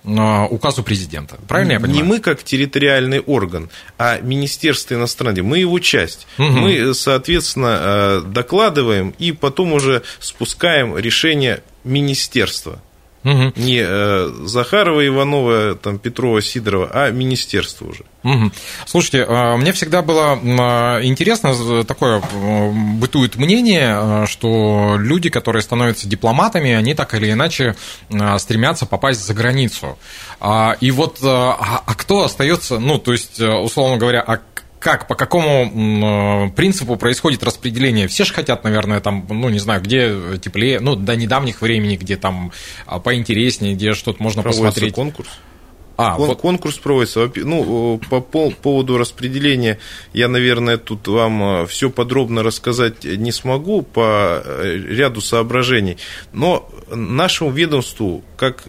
указу 0.00 0.82
президента. 0.82 1.36
Правильно 1.46 1.72
я 1.72 1.80
понимаю? 1.80 2.02
Не 2.02 2.08
мы 2.08 2.20
как 2.20 2.42
территориальный 2.42 3.20
орган, 3.20 3.49
а 3.98 4.20
Министерство 4.20 4.94
иностранных 4.94 5.36
дел. 5.36 5.44
Мы 5.44 5.58
его 5.58 5.78
часть. 5.78 6.26
Угу. 6.38 6.46
Мы, 6.46 6.94
соответственно, 6.94 8.22
докладываем 8.26 9.14
и 9.18 9.32
потом 9.32 9.72
уже 9.72 10.02
спускаем 10.18 10.96
решение 10.96 11.62
министерства. 11.84 12.80
Угу. 13.22 13.52
Не 13.56 13.82
э, 13.84 14.30
Захарова, 14.44 15.06
Иванова, 15.06 15.74
там, 15.74 15.98
Петрова, 15.98 16.40
Сидорова, 16.40 16.90
а 16.92 17.10
министерство 17.10 17.86
уже. 17.86 18.04
Угу. 18.22 18.50
Слушайте, 18.86 19.26
э, 19.28 19.56
мне 19.56 19.72
всегда 19.72 20.02
было 20.02 20.38
э, 20.42 21.04
интересно, 21.04 21.84
такое 21.84 22.20
э, 22.20 22.70
бытует 22.98 23.36
мнение, 23.36 24.26
что 24.26 24.96
люди, 24.98 25.28
которые 25.28 25.62
становятся 25.62 26.08
дипломатами, 26.08 26.72
они 26.72 26.94
так 26.94 27.14
или 27.14 27.30
иначе 27.30 27.76
стремятся 28.38 28.86
попасть 28.86 29.24
за 29.24 29.34
границу. 29.34 29.98
А, 30.40 30.76
и 30.80 30.90
вот, 30.90 31.18
а, 31.22 31.82
а 31.84 31.94
кто 31.94 32.24
остается, 32.24 32.78
ну, 32.78 32.98
то 32.98 33.12
есть, 33.12 33.40
условно 33.40 33.98
говоря, 33.98 34.22
а 34.26 34.40
как, 34.80 35.06
по 35.06 35.14
какому 35.14 36.46
э, 36.46 36.50
принципу 36.56 36.96
происходит 36.96 37.44
распределение? 37.44 38.08
Все 38.08 38.24
же 38.24 38.32
хотят, 38.32 38.64
наверное, 38.64 39.00
там, 39.00 39.26
ну, 39.28 39.50
не 39.50 39.58
знаю, 39.58 39.82
где 39.82 40.38
теплее, 40.42 40.80
ну, 40.80 40.96
до 40.96 41.14
недавних 41.16 41.60
времени, 41.60 41.96
где 41.96 42.16
там 42.16 42.50
а, 42.86 42.98
поинтереснее, 42.98 43.74
где 43.74 43.92
что-то 43.92 44.22
можно 44.22 44.42
Проводится 44.42 44.68
посмотреть. 44.68 44.94
конкурс. 44.94 45.28
А, 45.98 46.16
Кон- 46.16 46.28
вот... 46.28 46.40
Конкурс 46.40 46.78
проводится. 46.78 47.30
Ну, 47.36 48.00
по 48.08 48.20
поводу 48.22 48.96
распределения 48.96 49.78
я, 50.14 50.28
наверное, 50.28 50.78
тут 50.78 51.06
вам 51.08 51.42
э, 51.42 51.66
все 51.66 51.90
подробно 51.90 52.42
рассказать 52.42 53.04
не 53.04 53.32
смогу 53.32 53.82
по 53.82 54.42
э, 54.42 54.78
ряду 54.78 55.20
соображений. 55.20 55.98
Но 56.32 56.66
нашему 56.88 57.50
ведомству, 57.50 58.24
как 58.38 58.64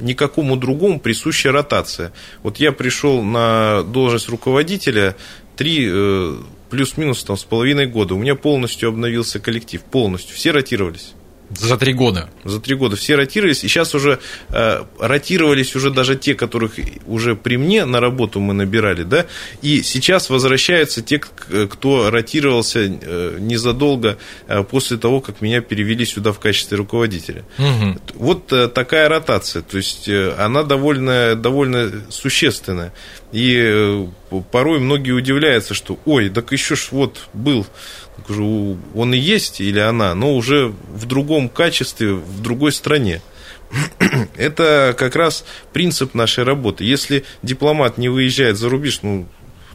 никакому 0.00 0.56
другому 0.56 1.00
присуща 1.00 1.52
ротация. 1.52 2.12
Вот 2.42 2.58
я 2.58 2.72
пришел 2.72 3.22
на 3.22 3.82
должность 3.82 4.28
руководителя 4.28 5.16
три 5.56 5.88
э, 5.90 6.36
плюс-минус 6.70 7.22
там, 7.24 7.36
с 7.36 7.44
половиной 7.44 7.86
года. 7.86 8.14
У 8.14 8.18
меня 8.18 8.34
полностью 8.34 8.88
обновился 8.88 9.40
коллектив, 9.40 9.82
полностью. 9.82 10.34
Все 10.34 10.52
ротировались. 10.52 11.14
За 11.50 11.76
три 11.76 11.92
года. 11.92 12.30
За 12.44 12.60
три 12.60 12.76
года 12.76 12.96
все 12.96 13.16
ротировались, 13.16 13.64
и 13.64 13.68
сейчас 13.68 13.94
уже 13.94 14.20
э, 14.50 14.84
ротировались 15.00 15.74
уже 15.74 15.90
даже 15.90 16.16
те, 16.16 16.34
которых 16.34 16.74
уже 17.06 17.34
при 17.34 17.56
мне 17.56 17.84
на 17.84 18.00
работу 18.00 18.38
мы 18.38 18.54
набирали, 18.54 19.02
да, 19.02 19.26
и 19.60 19.82
сейчас 19.82 20.30
возвращаются 20.30 21.02
те, 21.02 21.18
кто 21.18 22.10
ротировался 22.10 22.80
э, 22.80 23.36
незадолго 23.40 24.16
э, 24.46 24.62
после 24.62 24.96
того, 24.96 25.20
как 25.20 25.40
меня 25.40 25.60
перевели 25.60 26.04
сюда 26.04 26.32
в 26.32 26.38
качестве 26.38 26.76
руководителя. 26.76 27.44
Угу. 27.58 27.98
Вот 28.14 28.52
э, 28.52 28.68
такая 28.68 29.08
ротация, 29.08 29.62
то 29.62 29.76
есть 29.76 30.08
э, 30.08 30.34
она 30.38 30.62
довольно, 30.62 31.34
довольно 31.34 31.90
существенная. 32.10 32.92
И 33.32 33.56
э, 33.58 34.06
порой 34.50 34.80
многие 34.80 35.12
удивляются, 35.12 35.74
что, 35.74 35.98
ой, 36.04 36.30
так 36.30 36.50
еще 36.52 36.74
ж 36.74 36.88
вот 36.90 37.28
был 37.32 37.66
он 38.94 39.14
и 39.14 39.18
есть 39.18 39.60
или 39.60 39.78
она, 39.78 40.14
но 40.14 40.34
уже 40.36 40.72
в 40.88 41.06
другом 41.06 41.48
качестве, 41.48 42.12
в 42.12 42.42
другой 42.42 42.72
стране. 42.72 43.22
Это 44.36 44.94
как 44.98 45.16
раз 45.16 45.44
принцип 45.72 46.14
нашей 46.14 46.44
работы. 46.44 46.84
Если 46.84 47.24
дипломат 47.42 47.98
не 47.98 48.08
выезжает 48.08 48.56
за 48.56 48.68
рубеж, 48.68 49.00
ну, 49.02 49.26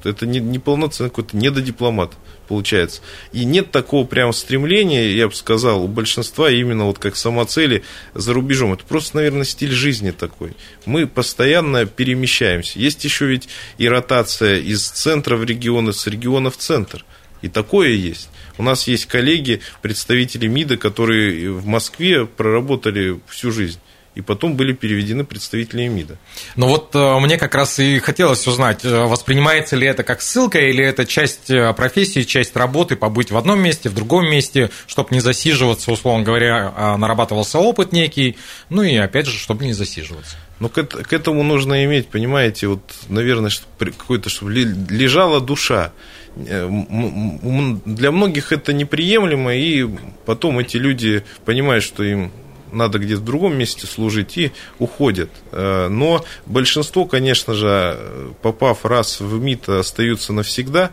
это 0.05 0.25
не, 0.25 0.39
не 0.39 0.59
полноценный 0.59 1.09
какой-то 1.09 1.35
недодипломат 1.38 2.13
получается. 2.47 3.01
И 3.31 3.45
нет 3.45 3.71
такого 3.71 4.05
прям 4.05 4.33
стремления, 4.33 5.12
я 5.12 5.27
бы 5.27 5.33
сказал, 5.33 5.83
у 5.83 5.88
большинства 5.88 6.50
именно 6.50 6.85
вот 6.85 7.00
как 7.00 7.15
самоцели 7.15 7.83
за 8.13 8.33
рубежом. 8.33 8.74
Это 8.74 8.83
просто, 8.85 9.17
наверное, 9.17 9.45
стиль 9.45 9.71
жизни 9.71 10.12
такой. 10.12 10.53
Мы 10.85 11.07
постоянно 11.07 11.85
перемещаемся. 11.85 12.79
Есть 12.79 13.03
еще 13.03 13.25
ведь 13.25 13.50
и 13.77 13.88
ротация 13.88 14.59
из 14.59 14.88
центра 14.88 15.35
в 15.35 15.43
регионы, 15.43 15.93
с 15.93 16.07
региона 16.07 16.50
в 16.50 16.57
центр. 16.57 17.05
И 17.41 17.50
такое 17.50 17.89
есть. 17.89 18.29
У 18.57 18.63
нас 18.63 18.88
есть 18.88 19.05
коллеги, 19.05 19.62
представители 19.81 20.47
МИДа, 20.47 20.77
которые 20.77 21.51
в 21.51 21.65
Москве 21.65 22.25
проработали 22.25 23.19
всю 23.27 23.51
жизнь 23.51 23.79
и 24.15 24.22
потом 24.22 24.55
были 24.55 24.74
переведены 24.74 25.25
представителями 25.25 25.89
МИДа. 25.89 26.17
Ну 26.55 26.67
вот 26.67 26.95
э, 26.95 27.19
мне 27.19 27.38
как 27.38 27.53
раз 27.53 27.79
и 27.79 28.00
хотелось 28.00 28.48
узнать, 28.48 28.84
э, 28.86 29.05
воспринимается 29.05 29.75
ли 29.75 29.86
это 29.86 30.03
как 30.03 30.22
ссылка 30.22 30.60
или 30.60 30.84
это 30.84 31.05
часть 31.05 31.50
э, 31.50 31.74
профессии, 31.74 32.22
часть 32.22 32.55
работы, 32.55 32.95
побыть 32.95 33.31
в 33.31 33.38
одном 33.38 33.60
месте, 33.62 33.89
в 33.89 33.93
другом 33.93 34.29
месте, 34.29 34.69
чтобы 34.88 35.10
не 35.12 35.19
засиживаться, 35.19 35.91
условно 35.91 36.24
говоря, 36.24 36.74
а 36.75 36.98
нарабатывался 36.98 37.60
опыт 37.60 37.91
некий, 37.91 38.38
ну 38.69 38.84
и 38.84 38.95
опять 38.95 39.25
же, 39.27 39.38
чтобы 39.38 39.65
не 39.65 39.74
засиживаться. 39.74 40.38
Ну, 40.60 40.69
к, 40.69 40.84
к 40.84 41.12
этому 41.12 41.43
нужно 41.43 41.84
иметь, 41.84 42.07
понимаете, 42.07 42.67
вот, 42.67 42.81
наверное, 43.10 43.51
какой-то, 43.77 44.29
чтобы 44.29 44.53
лежала 44.53 45.41
душа. 45.41 45.91
Для 46.38 48.12
многих 48.12 48.53
это 48.53 48.72
неприемлемо, 48.72 49.53
и 49.55 49.86
потом 50.25 50.60
эти 50.60 50.77
люди 50.77 51.24
понимают, 51.43 51.84
что 51.84 52.03
им 52.03 52.31
надо 52.75 53.00
где-то 53.00 53.22
в 53.22 53.25
другом 53.25 53.58
месте 53.58 53.88
служить 53.88 54.38
и 54.38 54.51
уходят. 54.79 55.29
Э, 55.51 55.88
но 55.88 56.24
большинство, 56.46 57.05
конечно 57.05 57.53
же, 57.53 58.34
попав 58.41 58.86
раз 58.86 59.20
в 59.20 59.39
МИД, 59.39 59.70
остаются 59.70 60.34
навсегда. 60.34 60.91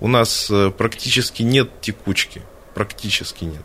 У 0.00 0.08
нас 0.08 0.48
э, 0.50 0.70
практически 0.76 1.42
нет 1.42 1.70
текучки, 1.80 2.42
практически 2.74 3.44
нет. 3.44 3.64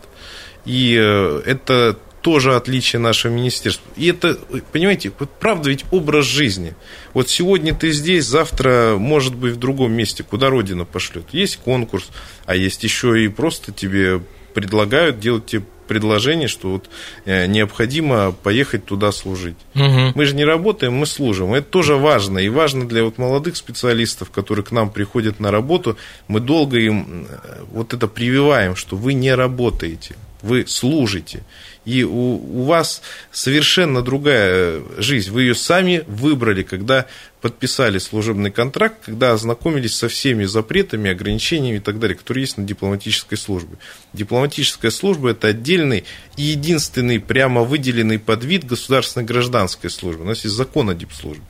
И 0.66 0.94
это 0.94 1.98
тоже 2.22 2.56
отличие 2.56 3.00
нашего 3.00 3.32
министерства. 3.32 3.90
И 3.96 4.08
это, 4.08 4.38
понимаете, 4.72 5.12
правда 5.40 5.70
ведь 5.70 5.86
образ 5.92 6.26
жизни. 6.26 6.76
Вот 7.14 7.30
сегодня 7.30 7.74
ты 7.74 7.92
здесь, 7.92 8.26
завтра, 8.26 8.96
может 8.98 9.36
быть, 9.36 9.54
в 9.54 9.58
другом 9.58 9.92
месте, 9.94 10.24
куда 10.24 10.50
Родина 10.50 10.86
пошлет. 10.86 11.26
Есть 11.32 11.58
конкурс, 11.58 12.10
а 12.46 12.56
есть 12.56 12.84
еще 12.84 13.24
и 13.24 13.28
просто 13.28 13.72
тебе 13.72 14.22
предлагают 14.54 15.20
делать 15.20 15.48
тебе 15.48 15.64
предложение, 15.92 16.48
что 16.48 16.72
вот 16.72 16.90
э, 17.26 17.48
необходимо 17.48 18.32
поехать 18.32 18.86
туда 18.86 19.12
служить. 19.12 19.58
Угу. 19.76 20.14
Мы 20.16 20.26
же 20.26 20.36
не 20.36 20.46
работаем, 20.46 20.94
мы 20.94 21.06
служим. 21.06 21.54
Это 21.54 21.68
тоже 21.68 21.96
важно. 21.96 22.40
И 22.40 22.48
важно 22.48 22.88
для 22.88 23.04
вот 23.04 23.18
молодых 23.18 23.58
специалистов, 23.58 24.32
которые 24.32 24.64
к 24.64 24.72
нам 24.72 24.90
приходят 24.90 25.42
на 25.42 25.52
работу, 25.52 25.98
мы 26.30 26.40
долго 26.40 26.78
им 26.78 27.28
э, 27.30 27.64
вот 27.74 27.94
это 27.94 28.08
прививаем, 28.08 28.78
что 28.78 28.96
вы 28.96 29.14
не 29.14 29.36
работаете, 29.36 30.16
вы 30.42 30.66
служите 30.66 31.44
и 31.84 32.04
у, 32.04 32.36
у 32.36 32.64
вас 32.64 33.02
совершенно 33.32 34.02
другая 34.02 34.82
жизнь. 34.98 35.32
Вы 35.32 35.44
ее 35.44 35.56
сами 35.56 36.04
выбрали, 36.08 36.64
когда 36.64 37.08
подписали 37.42 37.98
служебный 37.98 38.52
контракт, 38.52 38.98
когда 39.06 39.32
ознакомились 39.32 39.96
со 39.96 40.08
всеми 40.08 40.46
запретами, 40.46 41.10
ограничениями 41.10 41.78
и 41.78 41.80
так 41.80 41.98
далее, 41.98 42.16
которые 42.16 42.44
есть 42.44 42.58
на 42.58 42.64
дипломатической 42.64 43.36
службе. 43.36 43.78
Дипломатическая 44.14 44.92
служба– 44.92 45.30
это 45.32 45.48
отдельный 45.48 46.04
и 46.38 46.44
единственный 46.44 47.20
прямо 47.20 47.64
выделенный 47.64 48.20
подвид 48.20 48.66
государственной 48.66 49.26
гражданской 49.26 49.90
службы. 49.90 50.24
У 50.24 50.28
нас 50.28 50.44
есть 50.44 50.56
закон 50.56 50.92
о 50.92 50.94
дипслужбе. 50.94 51.44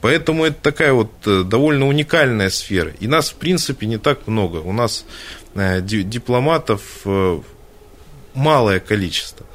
Поэтому 0.00 0.44
это 0.44 0.58
такая 0.62 0.92
вот 0.92 1.10
э, 1.26 1.42
довольно 1.42 1.88
уникальная 1.88 2.50
сфера. 2.50 2.92
И 3.00 3.08
нас, 3.08 3.30
в 3.30 3.34
принципе, 3.34 3.86
не 3.86 3.98
так 3.98 4.28
много. 4.28 4.58
У 4.58 4.72
нас 4.72 5.04
э, 5.56 5.80
дипломатов 5.80 6.82
э, 7.04 7.40
малое 8.34 8.78
количество. 8.78 9.46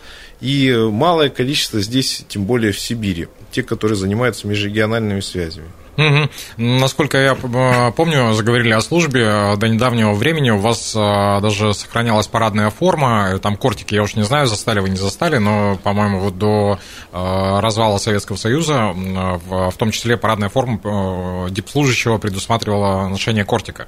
И 0.42 0.74
малое 0.74 1.30
количество 1.30 1.80
здесь, 1.80 2.26
тем 2.28 2.46
более 2.46 2.72
в 2.72 2.80
Сибири, 2.80 3.28
те, 3.52 3.64
которые 3.64 3.96
занимаются 3.96 4.48
межрегиональными 4.48 5.22
связями. 5.22 5.68
Угу. 5.98 6.30
Насколько 6.58 7.18
я 7.18 7.34
э, 7.42 7.92
помню, 7.92 8.34
заговорили 8.34 8.72
о 8.72 8.82
службе, 8.82 9.24
э, 9.24 9.58
до 9.58 9.68
недавнего 9.68 10.14
времени 10.14 10.50
у 10.50 10.58
вас 10.58 10.94
э, 10.96 11.40
даже 11.42 11.74
сохранялась 11.74 12.28
парадная 12.28 12.70
форма, 12.70 13.38
там 13.40 13.58
кортики, 13.58 13.94
я 13.94 14.04
уж 14.04 14.16
не 14.16 14.24
знаю, 14.24 14.48
застали 14.48 14.80
вы, 14.80 14.90
не 14.90 14.96
застали, 14.96 15.38
но, 15.38 15.78
по-моему, 15.84 16.20
вот 16.20 16.38
до 16.38 16.80
развала 17.12 17.98
Советского 17.98 18.38
Союза, 18.38 18.94
в 18.94 19.74
том 19.78 19.92
числе 19.92 20.18
парадная 20.18 20.50
форма 20.50 21.50
дипслужащего 21.50 22.18
предусматривала 22.18 23.08
ношение 23.10 23.44
кортика. 23.44 23.88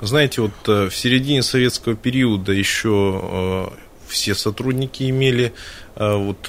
Знаете, 0.00 0.40
вот 0.40 0.66
в 0.66 0.90
середине 0.90 1.42
советского 1.42 1.94
периода 1.94 2.52
еще 2.52 3.70
все 4.14 4.34
сотрудники 4.34 5.10
имели 5.10 5.52
вот 5.96 6.48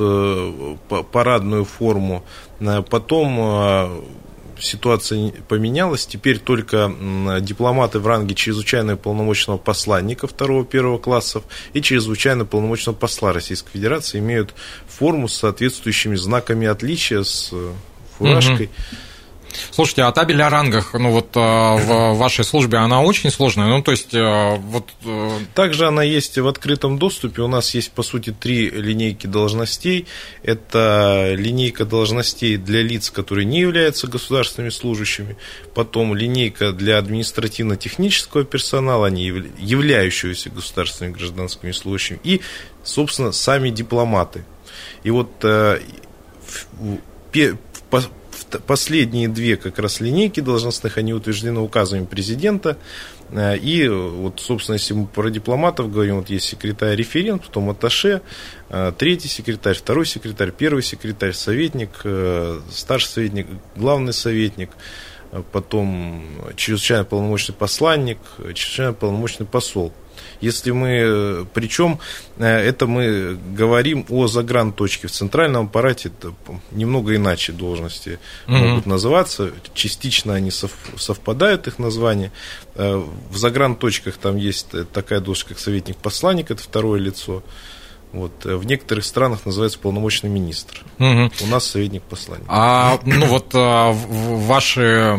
парадную 1.11 1.65
форму. 1.65 2.23
Потом 2.89 4.05
ситуация 4.59 5.31
поменялась. 5.47 6.05
Теперь 6.05 6.39
только 6.39 6.93
дипломаты 7.41 7.99
в 7.99 8.07
ранге 8.07 8.35
чрезвычайно 8.35 8.95
полномочного 8.97 9.57
посланника 9.57 10.27
второго-первого 10.27 10.97
классов 10.97 11.43
и 11.73 11.81
чрезвычайно 11.81 12.45
полномочного 12.45 12.95
посла 12.95 13.33
Российской 13.33 13.71
Федерации 13.71 14.19
имеют 14.19 14.53
форму 14.87 15.27
с 15.27 15.35
соответствующими 15.35 16.15
знаками 16.15 16.67
отличия, 16.67 17.23
с 17.23 17.49
э, 17.51 17.71
фуражкой. 18.17 18.67
Угу. 18.67 18.73
Слушайте, 19.71 20.03
а 20.03 20.11
табель 20.11 20.41
о 20.41 20.49
рангах, 20.49 20.93
ну 20.93 21.11
вот 21.11 21.35
э, 21.35 21.39
в 21.39 22.13
вашей 22.17 22.43
службе, 22.45 22.77
она 22.77 23.01
очень 23.01 23.31
сложная, 23.31 23.67
ну 23.67 23.81
то 23.81 23.91
есть 23.91 24.13
э, 24.13 24.55
вот... 24.57 24.89
Э, 25.03 25.39
Также 25.53 25.87
она 25.87 26.03
есть 26.03 26.37
в 26.37 26.47
открытом 26.47 26.97
доступе, 26.97 27.41
у 27.41 27.47
нас 27.47 27.73
есть 27.75 27.91
по 27.91 28.03
сути 28.03 28.35
три 28.37 28.69
линейки 28.69 29.27
должностей. 29.27 30.07
Это 30.43 31.33
линейка 31.35 31.85
должностей 31.85 32.57
для 32.57 32.81
лиц, 32.81 33.11
которые 33.11 33.45
не 33.45 33.59
являются 33.59 34.07
государственными 34.07 34.71
служащими, 34.71 35.37
потом 35.73 36.15
линейка 36.15 36.71
для 36.71 36.97
административно-технического 36.97 38.43
персонала, 38.43 39.07
не 39.07 39.25
являющегося 39.25 40.49
государственными 40.49 41.13
гражданскими 41.15 41.71
служащими, 41.71 42.19
и, 42.23 42.41
собственно, 42.83 43.31
сами 43.31 43.69
дипломаты. 43.69 44.43
И 45.03 45.11
вот 45.11 45.29
последние 48.59 49.27
две 49.27 49.57
как 49.57 49.79
раз 49.79 49.99
линейки 49.99 50.39
должностных, 50.39 50.97
они 50.97 51.13
утверждены 51.13 51.59
указами 51.59 52.05
президента. 52.05 52.77
Э, 53.29 53.57
и 53.57 53.87
вот, 53.87 54.39
собственно, 54.39 54.75
если 54.75 54.93
мы 54.93 55.07
про 55.07 55.29
дипломатов 55.29 55.91
говорим, 55.91 56.17
вот 56.17 56.29
есть 56.29 56.45
секретарь-референт, 56.45 57.43
потом 57.43 57.69
атташе, 57.69 58.21
э, 58.69 58.93
третий 58.97 59.27
секретарь, 59.27 59.75
второй 59.75 60.05
секретарь, 60.05 60.51
первый 60.51 60.83
секретарь, 60.83 61.33
советник, 61.33 62.01
э, 62.03 62.59
старший 62.71 63.09
советник, 63.09 63.47
главный 63.75 64.13
советник, 64.13 64.71
потом 65.51 66.25
чрезвычайно 66.55 67.03
полномочный 67.03 67.55
посланник, 67.55 68.19
чрезвычайно 68.53 68.93
полномочный 68.93 69.45
посол. 69.45 69.91
Если 70.41 70.71
мы, 70.71 71.47
причем 71.53 71.99
э, 72.37 72.45
это 72.45 72.87
мы 72.87 73.37
говорим 73.53 74.05
о 74.09 74.27
загранточке. 74.27 75.07
В 75.07 75.11
центральном 75.11 75.65
аппарате 75.67 76.09
это 76.09 76.33
немного 76.71 77.15
иначе 77.15 77.53
должности 77.53 78.19
mm-hmm. 78.47 78.51
могут 78.51 78.85
называться. 78.85 79.51
Частично 79.73 80.33
они 80.35 80.51
совпадают, 80.51 81.67
их 81.67 81.79
названия. 81.79 82.31
Э, 82.75 83.03
в 83.29 83.37
загранточках 83.37 84.17
там 84.17 84.37
есть 84.37 84.67
такая 84.93 85.19
должность, 85.19 85.49
как 85.49 85.59
советник 85.59 85.97
посланник, 85.97 86.51
это 86.51 86.61
второе 86.61 86.99
лицо. 86.99 87.43
Вот, 88.15 88.45
э, 88.45 88.55
в 88.55 88.65
некоторых 88.65 89.03
странах 89.03 89.45
называется 89.45 89.77
полномочный 89.77 90.29
министр. 90.29 90.83
Угу. 90.99 91.31
У 91.43 91.47
нас 91.47 91.65
советник 91.65 92.01
посланник. 92.03 92.45
А 92.47 92.97
ну 93.03 93.25
вот 93.25 93.51
а, 93.53 93.91
ваши 93.91 95.15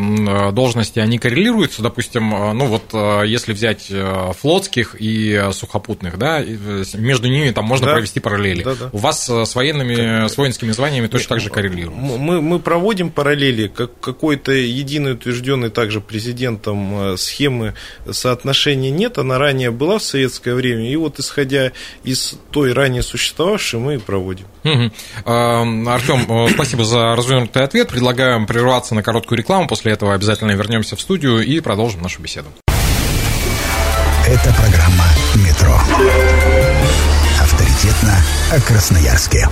должности, 0.51 0.99
они 0.99 1.19
коррелируются, 1.19 1.81
допустим, 1.83 2.29
ну 2.29 2.65
вот 2.65 2.93
если 3.25 3.53
взять 3.53 3.91
флотских 4.39 4.95
и 4.99 5.49
сухопутных, 5.51 6.17
да, 6.17 6.43
между 6.95 7.27
ними 7.27 7.51
там 7.51 7.65
можно 7.65 7.87
да. 7.87 7.93
провести 7.93 8.19
параллели. 8.19 8.63
Да, 8.63 8.75
да. 8.75 8.89
У 8.91 8.97
вас 8.97 9.29
с 9.29 9.55
военными, 9.55 10.27
с 10.27 10.35
воинскими 10.37 10.71
званиями 10.71 11.07
точно 11.07 11.35
так 11.35 11.41
же 11.41 11.49
коррелируется. 11.49 12.01
Мы, 12.01 12.41
мы 12.41 12.59
проводим 12.59 13.11
параллели, 13.11 13.67
как 13.67 13.99
какой-то 13.99 14.51
единый 14.51 15.13
утвержденный 15.13 15.69
также 15.69 16.01
президентом 16.01 17.17
схемы 17.17 17.75
соотношения 18.09 18.89
нет, 18.89 19.17
она 19.17 19.37
ранее 19.37 19.71
была 19.71 19.99
в 19.99 20.03
советское 20.03 20.55
время, 20.55 20.91
и 20.91 20.95
вот 20.95 21.19
исходя 21.19 21.71
из 22.03 22.37
той 22.51 22.73
ранее 22.73 22.86
ранее 22.87 23.03
существовавшие, 23.03 23.81
мы 23.81 23.99
проводим. 23.99 24.45
Угу. 24.63 24.91
Артем, 25.25 26.25
э, 26.29 26.49
спасибо 26.53 26.85
за 26.85 27.15
развернутый 27.15 27.63
ответ. 27.63 27.89
Предлагаем 27.89 28.45
прерваться 28.47 28.95
на 28.95 29.03
короткую 29.03 29.37
рекламу. 29.37 29.67
После 29.67 29.91
этого 29.91 30.13
обязательно 30.13 30.51
вернемся 30.51 30.95
в 30.95 31.01
студию 31.01 31.45
и 31.45 31.59
продолжим 31.59 32.01
нашу 32.01 32.21
беседу. 32.21 32.47
Это 34.25 34.53
программа 34.53 35.05
«Метро». 35.35 35.79
Авторитетно 37.41 38.15
о 38.51 38.61
Красноярске. 38.61 39.47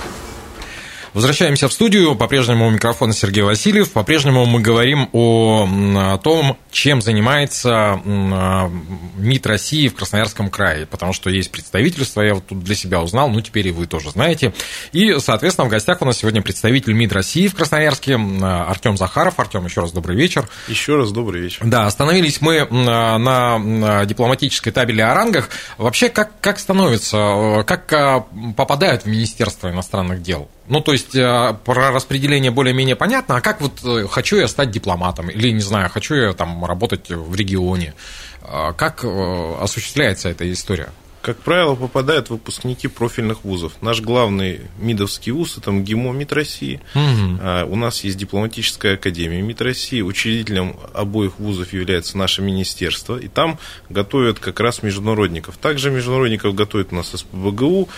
Возвращаемся 1.16 1.66
в 1.66 1.72
студию. 1.72 2.14
По-прежнему 2.14 2.66
у 2.66 2.70
микрофона 2.70 3.14
Сергей 3.14 3.42
Васильев. 3.42 3.90
По-прежнему 3.90 4.44
мы 4.44 4.60
говорим 4.60 5.08
о, 5.14 5.66
о 6.12 6.18
том, 6.18 6.58
чем 6.70 7.00
занимается 7.00 7.98
МИД 8.04 9.46
России 9.46 9.88
в 9.88 9.94
Красноярском 9.94 10.50
крае, 10.50 10.84
потому 10.84 11.14
что 11.14 11.30
есть 11.30 11.50
представительство, 11.50 12.20
я 12.20 12.34
вот 12.34 12.44
тут 12.46 12.62
для 12.62 12.74
себя 12.74 13.00
узнал, 13.00 13.30
ну 13.30 13.40
теперь 13.40 13.68
и 13.68 13.70
вы 13.70 13.86
тоже 13.86 14.10
знаете. 14.10 14.52
И, 14.92 15.18
соответственно, 15.18 15.68
в 15.68 15.70
гостях 15.70 16.02
у 16.02 16.04
нас 16.04 16.18
сегодня 16.18 16.42
представитель 16.42 16.92
МИД 16.92 17.14
России 17.14 17.48
в 17.48 17.54
Красноярске 17.54 18.16
Артем 18.16 18.98
Захаров. 18.98 19.40
Артем, 19.40 19.64
еще 19.64 19.80
раз 19.80 19.92
добрый 19.92 20.18
вечер. 20.18 20.46
Еще 20.68 20.96
раз 20.96 21.12
добрый 21.12 21.40
вечер. 21.40 21.62
Да, 21.64 21.86
остановились 21.86 22.42
мы 22.42 22.66
на 22.66 24.04
дипломатической 24.04 24.70
табеле 24.70 25.02
о 25.02 25.14
рангах. 25.14 25.48
Вообще, 25.78 26.10
как, 26.10 26.38
как 26.42 26.58
становится, 26.58 27.64
как 27.66 27.90
а, 27.94 28.26
попадают 28.54 29.04
в 29.04 29.06
Министерство 29.06 29.70
иностранных 29.70 30.20
дел? 30.20 30.50
Ну, 30.68 30.80
то 30.80 30.92
есть 30.92 31.14
э, 31.14 31.56
про 31.64 31.90
распределение 31.92 32.50
более-менее 32.50 32.96
понятно, 32.96 33.36
а 33.36 33.40
как 33.40 33.60
вот 33.60 33.84
э, 33.84 34.06
хочу 34.08 34.36
я 34.36 34.48
стать 34.48 34.70
дипломатом, 34.70 35.28
или, 35.28 35.50
не 35.50 35.60
знаю, 35.60 35.90
хочу 35.90 36.14
я 36.14 36.32
там 36.32 36.64
работать 36.64 37.08
в 37.08 37.34
регионе, 37.34 37.94
а 38.42 38.72
как 38.72 39.04
э, 39.04 39.54
осуществляется 39.60 40.28
эта 40.28 40.50
история? 40.52 40.88
Как 41.26 41.38
правило, 41.38 41.74
попадают 41.74 42.30
выпускники 42.30 42.86
профильных 42.86 43.42
вузов. 43.42 43.72
Наш 43.82 44.00
главный 44.00 44.60
МИДовский 44.78 45.32
вуз– 45.32 45.56
это 45.58 45.72
МГИМО 45.72 46.12
МИД 46.12 46.32
России. 46.34 46.80
Угу. 46.94 47.72
У 47.72 47.74
нас 47.74 48.04
есть 48.04 48.16
дипломатическая 48.16 48.94
академия 48.94 49.42
МИД 49.42 49.62
России. 49.62 50.02
Учредителем 50.02 50.76
обоих 50.94 51.40
вузов 51.40 51.72
является 51.72 52.16
наше 52.16 52.42
министерство. 52.42 53.18
И 53.18 53.26
там 53.26 53.58
готовят 53.90 54.38
как 54.38 54.60
раз 54.60 54.84
международников. 54.84 55.56
Также 55.56 55.90
международников 55.90 56.54
готовят 56.54 56.92
у 56.92 56.94
нас 56.94 57.08
СПБГУ, 57.08 57.88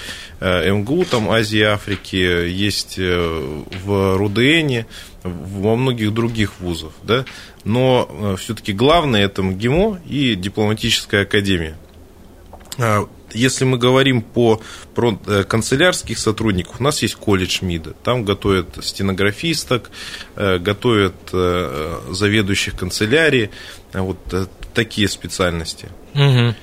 э, 0.40 0.72
МГУ, 0.72 1.04
там 1.04 1.28
Азии 1.28 1.58
и 1.58 1.62
Африки, 1.64 2.16
есть 2.16 2.94
э, 2.96 3.62
в 3.84 4.16
РУДНе, 4.16 4.86
во 5.22 5.76
многих 5.76 6.14
других 6.14 6.60
вузах. 6.60 6.92
Да? 7.02 7.26
Но 7.64 8.08
э, 8.10 8.36
все-таки 8.38 8.72
главное– 8.72 9.22
это 9.26 9.42
МГИМО 9.42 10.00
и 10.06 10.34
дипломатическая 10.34 11.24
академия 11.24 11.76
а, 12.78 13.08
если 13.32 13.64
мы 13.64 13.78
говорим 13.78 14.22
по, 14.22 14.60
про 14.94 15.18
э, 15.26 15.44
канцелярских 15.44 16.18
сотрудников, 16.18 16.80
у 16.80 16.82
нас 16.82 17.02
есть 17.02 17.14
колледж 17.16 17.58
МИДа. 17.62 17.94
Там 18.02 18.24
готовят 18.24 18.78
стенографисток, 18.82 19.90
э, 20.36 20.58
готовят 20.58 21.14
э, 21.32 22.00
заведующих 22.10 22.76
канцелярии, 22.76 23.50
вот 23.92 24.18
такие 24.74 25.08
специальности. 25.08 25.88
Угу. 26.14 26.54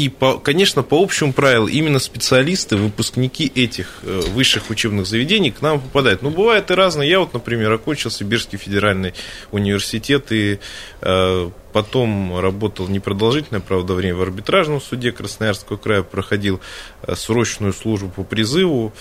И, 0.00 0.08
по, 0.08 0.38
конечно, 0.38 0.82
по 0.82 1.02
общему 1.02 1.34
правилу, 1.34 1.66
именно 1.66 1.98
специалисты, 1.98 2.76
выпускники 2.76 3.52
этих 3.54 3.98
э, 4.02 4.20
высших 4.32 4.70
учебных 4.70 5.06
заведений 5.06 5.50
к 5.50 5.60
нам 5.60 5.78
попадают. 5.78 6.22
Ну, 6.22 6.30
бывает 6.30 6.70
и 6.70 6.74
разное. 6.74 7.06
Я 7.06 7.20
вот, 7.20 7.34
например, 7.34 7.70
окончил 7.70 8.10
Сибирский 8.10 8.56
федеральный 8.56 9.12
университет 9.50 10.32
и 10.32 10.58
э, 11.02 11.50
потом 11.74 12.40
работал 12.40 12.88
непродолжительное, 12.88 13.60
правда, 13.60 13.92
время 13.92 14.14
в 14.14 14.22
арбитражном 14.22 14.80
суде 14.80 15.12
Красноярского 15.12 15.76
края, 15.76 16.02
проходил 16.02 16.60
э, 17.02 17.14
срочную 17.14 17.74
службу 17.74 18.08
по 18.08 18.24
призыву. 18.24 18.94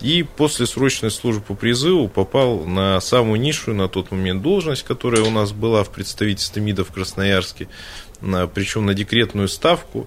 И 0.00 0.22
после 0.22 0.66
срочной 0.66 1.10
службы 1.10 1.42
по 1.42 1.54
призыву 1.54 2.08
попал 2.08 2.60
на 2.64 3.00
самую 3.00 3.40
низшую 3.40 3.76
на 3.76 3.88
тот 3.88 4.12
момент 4.12 4.42
должность, 4.42 4.84
которая 4.84 5.22
у 5.22 5.30
нас 5.30 5.50
была 5.50 5.82
в 5.82 5.90
представительстве 5.90 6.62
МИДа 6.62 6.84
в 6.84 6.92
Красноярске 6.92 7.68
причем 8.54 8.86
на 8.86 8.94
декретную 8.94 9.48
ставку. 9.48 10.06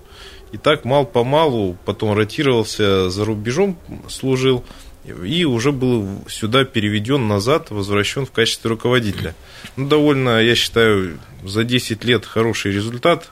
И 0.52 0.58
так 0.58 0.86
мал-помалу 0.86 1.78
потом 1.86 2.14
ротировался 2.14 3.10
за 3.10 3.26
рубежом, 3.26 3.78
служил, 4.08 4.64
и 5.24 5.46
уже 5.46 5.72
был 5.72 6.08
сюда 6.28 6.66
переведен 6.66 7.28
назад, 7.28 7.70
возвращен 7.70 8.26
в 8.26 8.32
качестве 8.32 8.70
руководителя. 8.70 9.36
Ну, 9.76 9.88
довольно, 9.88 10.42
я 10.42 10.56
считаю, 10.56 11.20
за 11.44 11.64
10 11.64 12.04
лет 12.04 12.26
хороший 12.26 12.72
результат. 12.74 13.30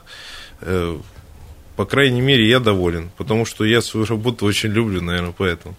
Э, 0.60 0.98
по 1.76 1.84
крайней 1.84 2.22
мере, 2.22 2.48
я 2.48 2.60
доволен, 2.60 3.10
потому 3.18 3.44
что 3.44 3.64
я 3.64 3.82
свою 3.82 4.06
работу 4.06 4.46
очень 4.46 4.70
люблю, 4.70 5.02
наверное, 5.02 5.34
поэтому. 5.36 5.74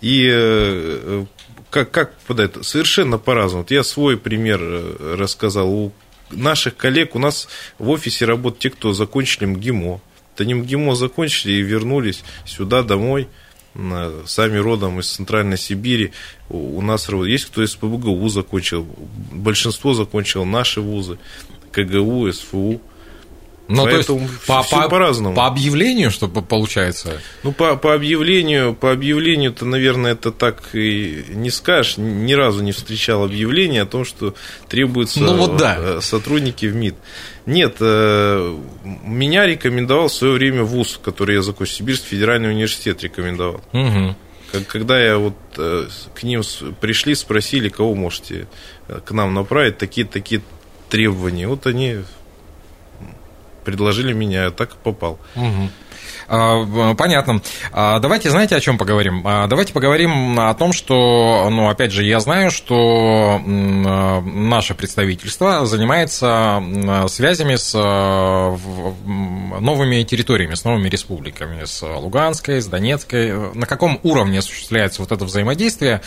И 0.00 0.28
э, 0.32 1.24
как, 1.70 1.90
как 1.90 2.14
попадает? 2.18 2.64
Совершенно 2.64 3.18
по-разному. 3.18 3.62
Вот 3.62 3.70
я 3.70 3.82
свой 3.82 4.16
пример 4.16 4.60
э, 4.62 5.16
рассказал. 5.18 5.68
У 5.68 5.92
наших 6.30 6.76
коллег, 6.76 7.14
у 7.14 7.18
нас 7.18 7.48
в 7.78 7.90
офисе 7.90 8.24
работают 8.24 8.60
те, 8.60 8.70
кто 8.70 8.94
закончили 8.94 9.44
МГИМО. 9.44 10.00
Вот 10.32 10.40
они 10.40 10.54
МГИМО 10.54 10.94
закончили 10.94 11.52
и 11.52 11.62
вернулись 11.62 12.24
сюда, 12.46 12.82
домой, 12.82 13.28
сами 14.26 14.58
родом 14.58 15.00
из 15.00 15.10
Центральной 15.10 15.58
Сибири. 15.58 16.12
У 16.48 16.80
нас 16.82 17.08
есть 17.08 17.46
кто 17.46 17.62
из 17.62 17.74
ПБГУ 17.74 18.28
закончил, 18.28 18.86
большинство 19.32 19.94
закончило 19.94 20.44
наши 20.44 20.80
вузы, 20.80 21.18
КГУ, 21.70 22.30
СФУ. 22.32 22.80
Ну, 23.72 23.84
то 23.84 23.96
есть 23.96 24.08
по, 24.46 24.62
по, 24.62 24.88
по-разному. 24.88 25.34
По 25.34 25.46
объявлению, 25.46 26.10
что 26.10 26.28
получается? 26.28 27.20
Ну, 27.42 27.52
по, 27.52 27.76
по 27.76 27.94
объявлению, 27.94 28.74
по 28.74 28.92
объявлению-то, 28.92 29.64
наверное, 29.64 30.12
это 30.12 30.30
так 30.30 30.74
и 30.74 31.24
не 31.30 31.50
скажешь. 31.50 31.96
Ни 31.96 32.34
разу 32.34 32.62
не 32.62 32.72
встречал 32.72 33.24
объявление 33.24 33.82
о 33.82 33.86
том, 33.86 34.04
что 34.04 34.34
требуются 34.68 35.20
ну, 35.20 35.36
вот 35.36 35.56
да. 35.56 35.76
Э, 35.78 36.00
сотрудники 36.02 36.66
в 36.66 36.74
МИД. 36.74 36.96
Нет, 37.46 37.76
э, 37.80 38.58
меня 39.04 39.46
рекомендовал 39.46 40.08
в 40.08 40.12
свое 40.12 40.34
время 40.34 40.64
ВУЗ, 40.64 41.00
который 41.02 41.36
я 41.36 41.42
закончил, 41.42 41.76
Сибирский 41.76 42.08
федеральный 42.10 42.50
университет 42.50 43.02
рекомендовал. 43.02 43.62
Угу. 43.72 44.16
Когда 44.68 45.02
я 45.02 45.16
вот 45.16 45.34
э, 45.56 45.86
к 46.14 46.22
ним 46.24 46.42
пришли, 46.80 47.14
спросили, 47.14 47.70
кого 47.70 47.94
можете 47.94 48.48
к 49.06 49.10
нам 49.12 49.32
направить, 49.32 49.78
такие-такие 49.78 50.42
требования. 50.90 51.48
Вот 51.48 51.66
они 51.66 52.00
предложили 53.64 54.12
меня, 54.12 54.44
я 54.44 54.50
так 54.50 54.76
попал. 54.76 55.18
Угу. 55.36 55.70
А, 56.32 56.94
понятно. 56.94 57.42
А, 57.72 57.98
давайте, 57.98 58.30
знаете, 58.30 58.56
о 58.56 58.60
чем 58.60 58.78
поговорим? 58.78 59.22
А, 59.26 59.46
давайте 59.48 59.74
поговорим 59.74 60.40
о 60.40 60.54
том, 60.54 60.72
что, 60.72 61.48
ну, 61.50 61.68
опять 61.68 61.92
же, 61.92 62.04
я 62.04 62.20
знаю, 62.20 62.50
что 62.50 63.38
наше 63.44 64.74
представительство 64.74 65.66
занимается 65.66 66.62
связями 67.08 67.56
с 67.56 67.74
новыми 69.60 70.02
территориями, 70.04 70.54
с 70.54 70.64
новыми 70.64 70.88
республиками, 70.88 71.66
с 71.66 71.82
Луганской, 71.82 72.62
с 72.62 72.66
Донецкой. 72.66 73.52
На 73.54 73.66
каком 73.66 74.00
уровне 74.02 74.38
осуществляется 74.38 75.02
вот 75.02 75.12
это 75.12 75.26
взаимодействие? 75.26 76.00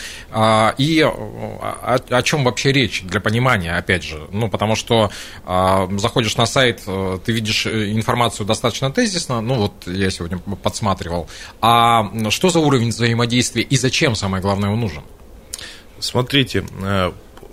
И 0.76 1.06
о, 1.08 2.22
чем 2.24 2.42
вообще 2.42 2.72
речь 2.72 3.02
для 3.04 3.20
понимания, 3.20 3.76
опять 3.76 4.02
же? 4.02 4.26
Ну, 4.32 4.48
потому 4.48 4.74
что 4.74 5.12
заходишь 5.46 6.36
на 6.36 6.46
сайт, 6.46 6.82
ты 7.24 7.32
видишь 7.32 7.68
информацию 7.68 8.44
достаточно 8.44 8.90
тезисно, 8.90 9.40
ну, 9.40 9.54
вот 9.54 9.86
я 9.86 10.10
сегодня 10.16 10.38
подсматривал. 10.38 11.28
А 11.60 12.10
что 12.30 12.48
за 12.48 12.60
уровень 12.60 12.88
взаимодействия 12.88 13.62
и 13.62 13.76
зачем, 13.76 14.14
самое 14.14 14.42
главное, 14.42 14.70
он 14.70 14.80
нужен? 14.80 15.02
Смотрите, 15.98 16.64
э, 16.82 17.12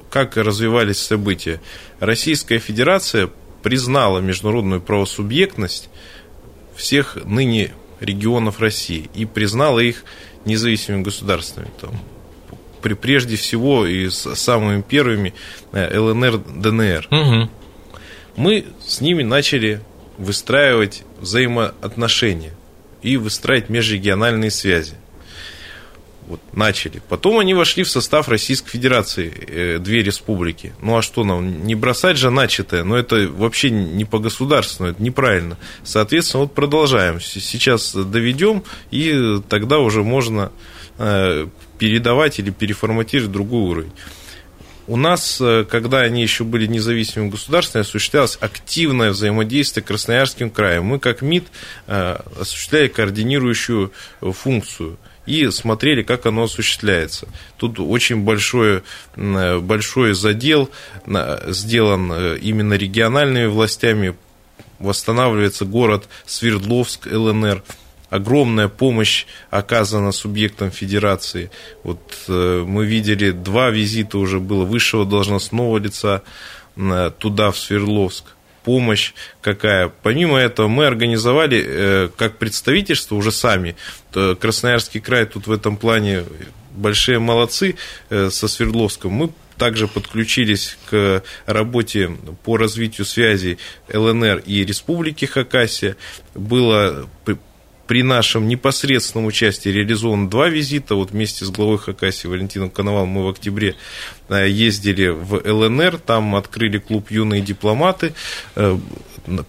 как 0.10 0.38
развивались 0.38 0.99
события. 0.99 1.62
Российская 1.99 2.60
Федерация 2.60 3.30
признала 3.63 4.19
международную 4.19 4.82
правосубъектность 4.82 5.89
всех 6.76 7.17
ныне 7.26 7.73
регионов 7.99 8.60
России 8.60 9.10
и 9.15 9.26
признала 9.26 9.80
их 9.80 10.04
независимыми 10.45 11.04
государствами. 11.04 11.69
Там, 11.80 11.99
прежде 12.82 13.38
всего 13.38 13.86
и 13.86 14.10
с 14.10 14.36
самыми 14.36 14.82
первыми 14.82 15.34
э, 15.71 15.97
ЛНР, 15.97 16.38
ДНР. 16.38 17.08
Угу. 17.10 17.49
Мы 18.36 18.65
с 18.86 18.99
ними 18.99 19.23
начали 19.23 19.82
выстраивать 20.17 21.04
взаимоотношения 21.19 22.54
и 23.02 23.17
выстраивать 23.17 23.69
межрегиональные 23.69 24.52
связи. 24.52 24.95
Вот, 26.28 26.39
начали. 26.54 27.02
Потом 27.10 27.39
они 27.39 27.54
вошли 27.54 27.84
в 27.84 27.89
состав 27.89 28.30
Российской 28.30 28.69
Федерации, 28.69 29.34
э, 29.36 29.78
две 29.80 30.02
республики. 30.04 30.73
Ну 30.82 30.97
а 30.97 31.02
что 31.02 31.26
нам, 31.26 31.65
не 31.65 31.76
бросать 31.76 32.17
же 32.17 32.30
начатое, 32.30 32.86
но 32.86 32.97
это 32.97 33.28
вообще 33.28 33.69
не 33.69 34.06
по 34.06 34.19
государству, 34.19 34.86
это 34.86 35.04
неправильно. 35.04 35.58
Соответственно, 35.84 36.43
вот 36.43 36.54
продолжаем. 36.54 37.19
Сейчас 37.19 37.93
доведем, 37.93 38.63
и 38.89 39.41
тогда 39.49 39.80
уже 39.80 40.04
можно 40.04 40.54
э, 40.97 41.47
передавать 41.78 42.39
или 42.39 42.52
переформатировать 42.52 43.32
другой 43.32 43.62
уровень. 43.62 43.91
У 44.86 44.98
нас, 44.98 45.39
э, 45.39 45.65
когда 45.69 46.00
они 46.00 46.22
еще 46.22 46.43
были 46.43 46.67
независимым 46.67 47.30
государством, 47.30 47.82
осуществлялось 47.82 48.38
активное 48.41 49.12
взаимодействие 49.12 49.84
Красноярским 49.84 50.50
краем. 50.50 50.86
Мы, 50.86 51.00
как 51.00 51.22
МИД, 51.22 51.46
э, 51.88 52.17
осуществляли 52.39 52.89
координирующую 52.89 53.93
функцию 54.22 54.98
и 55.26 55.50
смотрели, 55.52 56.04
как 56.04 56.26
оно 56.26 56.43
осуществляется. 56.43 57.30
Тут 57.58 57.80
очень 57.80 58.24
большой, 58.24 58.84
э, 59.15 59.60
большой 59.60 60.13
задел 60.13 60.69
сделан 61.48 62.36
именно 62.36 62.74
региональными 62.74 63.46
властями. 63.46 64.15
Восстанавливается 64.80 65.63
город 65.63 66.10
Свердловск, 66.26 67.08
ЛНР– 67.08 67.63
огромная 68.13 68.67
помощь 68.67 69.26
оказана 69.49 70.12
субъектам 70.12 70.69
федерации. 70.69 71.49
Вот 71.84 71.99
э, 72.28 72.63
мы 72.65 72.86
видели 72.86 73.32
два 73.32 73.71
визита 73.71 74.19
уже 74.19 74.39
было 74.39 74.65
высшего 74.65 75.04
должностного 75.04 75.80
лица 75.80 76.21
э, 76.76 77.12
туда, 77.17 77.49
в 77.49 77.58
Свердловск 77.58 78.26
помощь 78.63 79.13
какая. 79.41 79.91
Помимо 80.04 80.38
этого, 80.38 80.67
мы 80.67 80.86
организовали 80.86 81.65
э, 81.65 82.10
как 82.15 82.38
представительство 82.38 83.15
уже 83.15 83.32
сами. 83.32 83.76
Красноярский 84.12 85.02
край 85.02 85.26
тут 85.26 85.47
в 85.47 85.52
этом 85.52 85.76
плане 85.76 86.23
большие 86.71 87.17
молодцы 87.17 87.76
со 88.10 88.47
Свердловском. 88.47 89.12
Мы 89.12 89.32
также 89.58 89.88
подключились 89.88 90.78
к 90.89 91.23
работе 91.47 92.15
по 92.43 92.58
развитию 92.58 93.06
связей 93.06 93.58
ЛНР 93.91 94.43
и 94.45 94.63
Республики 94.63 95.26
Хакасия. 95.26 95.97
Было 96.36 97.10
при 97.88 98.02
нашем 98.02 98.48
непосредственном 98.48 99.28
участии 99.28 99.69
реализовано 99.69 100.30
два 100.30 100.50
визита. 100.50 100.96
Вот 100.96 101.12
вместе 101.12 101.46
с 101.46 101.50
главой 101.50 101.78
Хакасии 101.78 102.28
Валентином 102.28 102.69
Коновалом 102.69 103.10
мы 103.10 103.26
в 103.26 103.30
октябре 103.30 103.76
э, 104.30 104.50
ездили 104.50 105.08
в 105.08 105.41
ЛНР, 105.46 105.98
там 106.00 106.36
открыли 106.36 106.78
клуб 106.78 107.12
«Юные 107.12 107.41
дипломаты». 107.41 108.13
Э, 108.56 108.78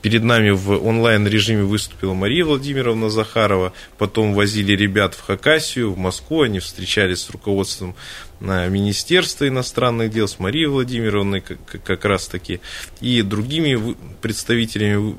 перед 0.02 0.22
нами 0.22 0.50
в 0.50 0.70
онлайн-режиме 0.86 1.62
выступила 1.62 2.14
Мария 2.14 2.44
Владимировна 2.44 3.08
Захарова. 3.08 3.72
Потом 3.98 4.34
возили 4.34 4.74
ребят 4.74 5.14
в 5.14 5.22
Хакасию, 5.22 5.92
в 5.92 5.98
Москву. 5.98 6.42
Они 6.42 6.58
встречались 6.58 7.20
с 7.22 7.30
руководством 7.30 7.94
э, 8.40 8.68
Министерства 8.68 9.46
иностранных 9.46 10.10
дел, 10.10 10.26
с 10.26 10.40
Марией 10.40 10.66
Владимировной 10.66 11.40
как 11.40 12.04
раз 12.04 12.26
таки, 12.26 12.60
и 13.00 13.22
другими 13.22 13.94
представителями 14.20 15.14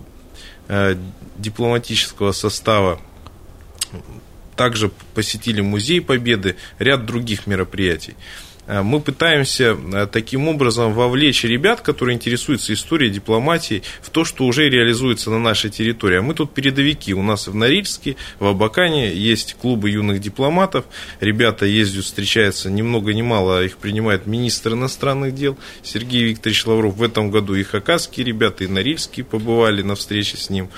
дипломатического 1.37 2.31
состава. 2.31 2.99
Также 4.55 4.91
посетили 5.13 5.61
Музей 5.61 6.01
Победы, 6.01 6.55
ряд 6.79 7.05
других 7.05 7.45
мероприятий. 7.45 8.15
Э, 8.67 8.81
мы 8.81 8.99
пытаемся 8.99 9.77
э, 9.93 10.07
таким 10.11 10.47
образом 10.47 10.93
вовлечь 10.93 11.43
ребят, 11.43 11.81
которые 11.81 12.15
интересуются 12.15 12.73
историей, 12.73 13.11
дипломатией, 13.11 13.83
в 14.01 14.09
то, 14.09 14.25
что 14.25 14.45
уже 14.45 14.69
реализуется 14.69 15.29
на 15.29 15.39
нашей 15.39 15.69
территории. 15.69 16.17
А 16.17 16.21
мы 16.21 16.33
тут 16.33 16.53
передовики. 16.53 17.13
У 17.13 17.21
нас 17.21 17.47
в 17.47 17.55
Норильске, 17.55 18.15
в 18.39 18.45
Абакане 18.45 19.13
есть 19.13 19.55
клубы 19.55 19.89
юных 19.89 20.19
дипломатов. 20.19 20.85
Ребята 21.19 21.65
ездят, 21.65 22.05
встречаются 22.05 22.69
ни 22.69 22.81
много 22.81 23.13
ни 23.13 23.21
мало, 23.21 23.63
их 23.63 23.77
принимает 23.77 24.25
министр 24.25 24.73
иностранных 24.73 25.35
дел 25.35 25.57
Сергей 25.83 26.23
Викторович 26.23 26.65
Лавров. 26.65 26.95
В 26.95 27.03
этом 27.03 27.31
году 27.31 27.55
и 27.55 27.63
хакасские 27.63 28.25
ребята, 28.25 28.63
и 28.63 28.67
норильские 28.67 29.25
побывали 29.25 29.81
на 29.81 29.95
встрече 29.95 30.37
с 30.37 30.49
ним. 30.49 30.69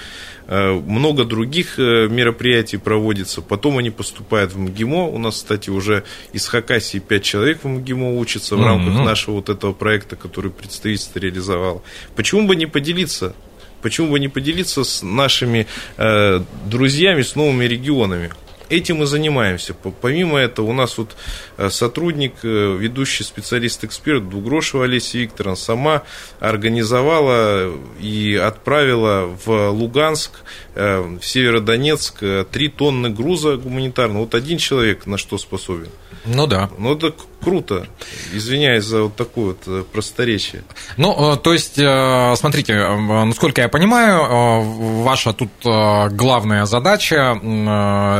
Э, 0.47 0.71
много 0.71 1.25
других 1.25 1.77
э, 1.77 2.07
мероприятий 2.07 2.77
проводится. 2.77 3.41
Потом 3.41 3.77
они 3.79 3.89
поступают 3.89 4.53
в 4.53 4.59
МГИМО. 4.59 5.07
У 5.07 5.17
нас, 5.17 5.35
кстати, 5.35 5.69
уже 5.69 6.05
из 6.31 6.47
Хакасии 6.47 6.99
5 6.99 7.23
человек 7.23 7.63
в 7.63 7.67
МГИМО 7.67 8.17
учатся 8.17 8.55
в 8.55 8.63
рамках 8.63 8.93
mm-hmm. 8.93 9.03
нашего 9.03 9.35
вот 9.35 9.49
этого 9.49 9.73
проекта, 9.73 10.15
который 10.15 10.49
представительство 10.49 11.19
реализовало. 11.19 11.81
Почему 12.15 12.47
бы 12.47 12.55
не 12.55 12.65
поделиться? 12.65 13.35
Почему 13.81 14.11
бы 14.11 14.19
не 14.19 14.29
поделиться 14.29 14.85
с 14.85 15.03
нашими 15.03 15.67
э, 15.97 16.41
друзьями, 16.65 17.23
с 17.23 17.35
новыми 17.35 17.65
регионами? 17.65 18.31
Этим 18.69 19.03
и 19.03 19.05
занимаемся. 19.05 19.73
Помимо 19.73 20.37
этого, 20.39 20.67
у 20.67 20.73
нас 20.73 20.97
вот 20.97 21.15
э, 21.57 21.69
сотрудник, 21.69 22.33
э, 22.43 22.77
ведущий 22.79 23.23
специалист-эксперт 23.23 24.29
Дугрошева 24.29 24.85
Олеся 24.85 25.17
Викторовна 25.17 25.55
сама 25.55 26.03
организовала 26.39 27.73
и 27.99 28.35
отправила 28.35 29.25
в 29.45 29.69
Луганск, 29.71 30.31
э, 30.75 30.99
в 30.99 31.23
Северодонецк 31.23 32.23
три 32.51 32.69
тонны 32.69 33.09
груза 33.09 33.57
гуманитарного. 33.57 34.23
Вот 34.23 34.35
один 34.35 34.57
человек 34.57 35.05
на 35.05 35.17
что 35.17 35.37
способен? 35.37 35.89
Ну 36.25 36.47
да. 36.47 36.69
Ну 36.77 36.95
это 36.95 37.13
круто. 37.41 37.87
Извиняюсь 38.33 38.83
за 38.83 39.03
вот 39.03 39.15
такое 39.15 39.45
вот 39.47 39.59
э, 39.67 39.83
просторечие. 39.91 40.63
Ну, 40.97 41.33
э, 41.33 41.37
то 41.37 41.53
есть, 41.53 41.77
э, 41.77 42.33
смотрите, 42.35 42.75
насколько 42.75 43.61
я 43.61 43.69
понимаю, 43.69 44.63
ваша 45.03 45.33
тут 45.33 45.49
главная 45.63 46.65
задача 46.65 47.39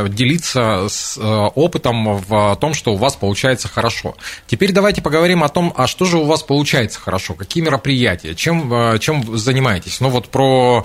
делиться 0.08 0.86
с 0.88 1.18
опытом 1.18 2.16
в 2.16 2.56
том, 2.60 2.74
что 2.74 2.92
у 2.92 2.96
вас 2.96 3.16
получается 3.16 3.68
хорошо. 3.68 4.14
Теперь 4.46 4.72
давайте 4.72 5.02
поговорим 5.02 5.42
о 5.44 5.48
том, 5.48 5.72
а 5.76 5.86
что 5.86 6.04
же 6.04 6.18
у 6.18 6.24
вас 6.24 6.42
получается 6.42 6.98
хорошо, 6.98 7.34
какие 7.34 7.62
мероприятия, 7.62 8.34
чем, 8.34 8.98
чем 9.00 9.36
занимаетесь. 9.36 10.00
Ну, 10.00 10.08
вот 10.08 10.28
про 10.28 10.84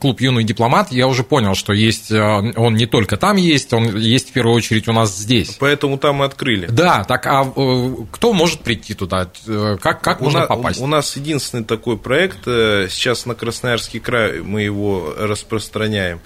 клуб 0.00 0.20
«Юный 0.20 0.44
дипломат» 0.44 0.92
я 0.92 1.06
уже 1.06 1.22
понял, 1.22 1.54
что 1.54 1.72
есть, 1.72 2.10
он 2.10 2.74
не 2.74 2.86
только 2.86 3.16
там 3.16 3.36
есть, 3.36 3.72
он 3.72 3.96
есть 3.96 4.30
в 4.30 4.32
первую 4.32 4.56
очередь 4.56 4.88
у 4.88 4.92
нас 4.92 5.16
здесь. 5.16 5.56
Поэтому 5.58 5.98
там 5.98 6.22
и 6.22 6.26
открыли. 6.26 6.66
Да, 6.78 7.04
так 7.04 7.26
а 7.26 7.52
э, 7.54 7.90
кто 8.12 8.32
может 8.32 8.60
прийти 8.60 8.94
туда? 8.94 9.30
Э, 9.46 9.76
как, 9.80 10.00
как 10.00 10.20
можно 10.20 10.44
у 10.44 10.48
попасть? 10.48 10.80
У 10.80 10.86
нас 10.86 11.16
единственный 11.16 11.64
такой 11.64 11.98
проект, 11.98 12.46
э, 12.46 12.86
сейчас 12.88 13.26
на 13.26 13.34
Красноярский 13.34 13.98
край 13.98 14.40
мы 14.42 14.62
его 14.62 15.12
распространяем, 15.18 16.20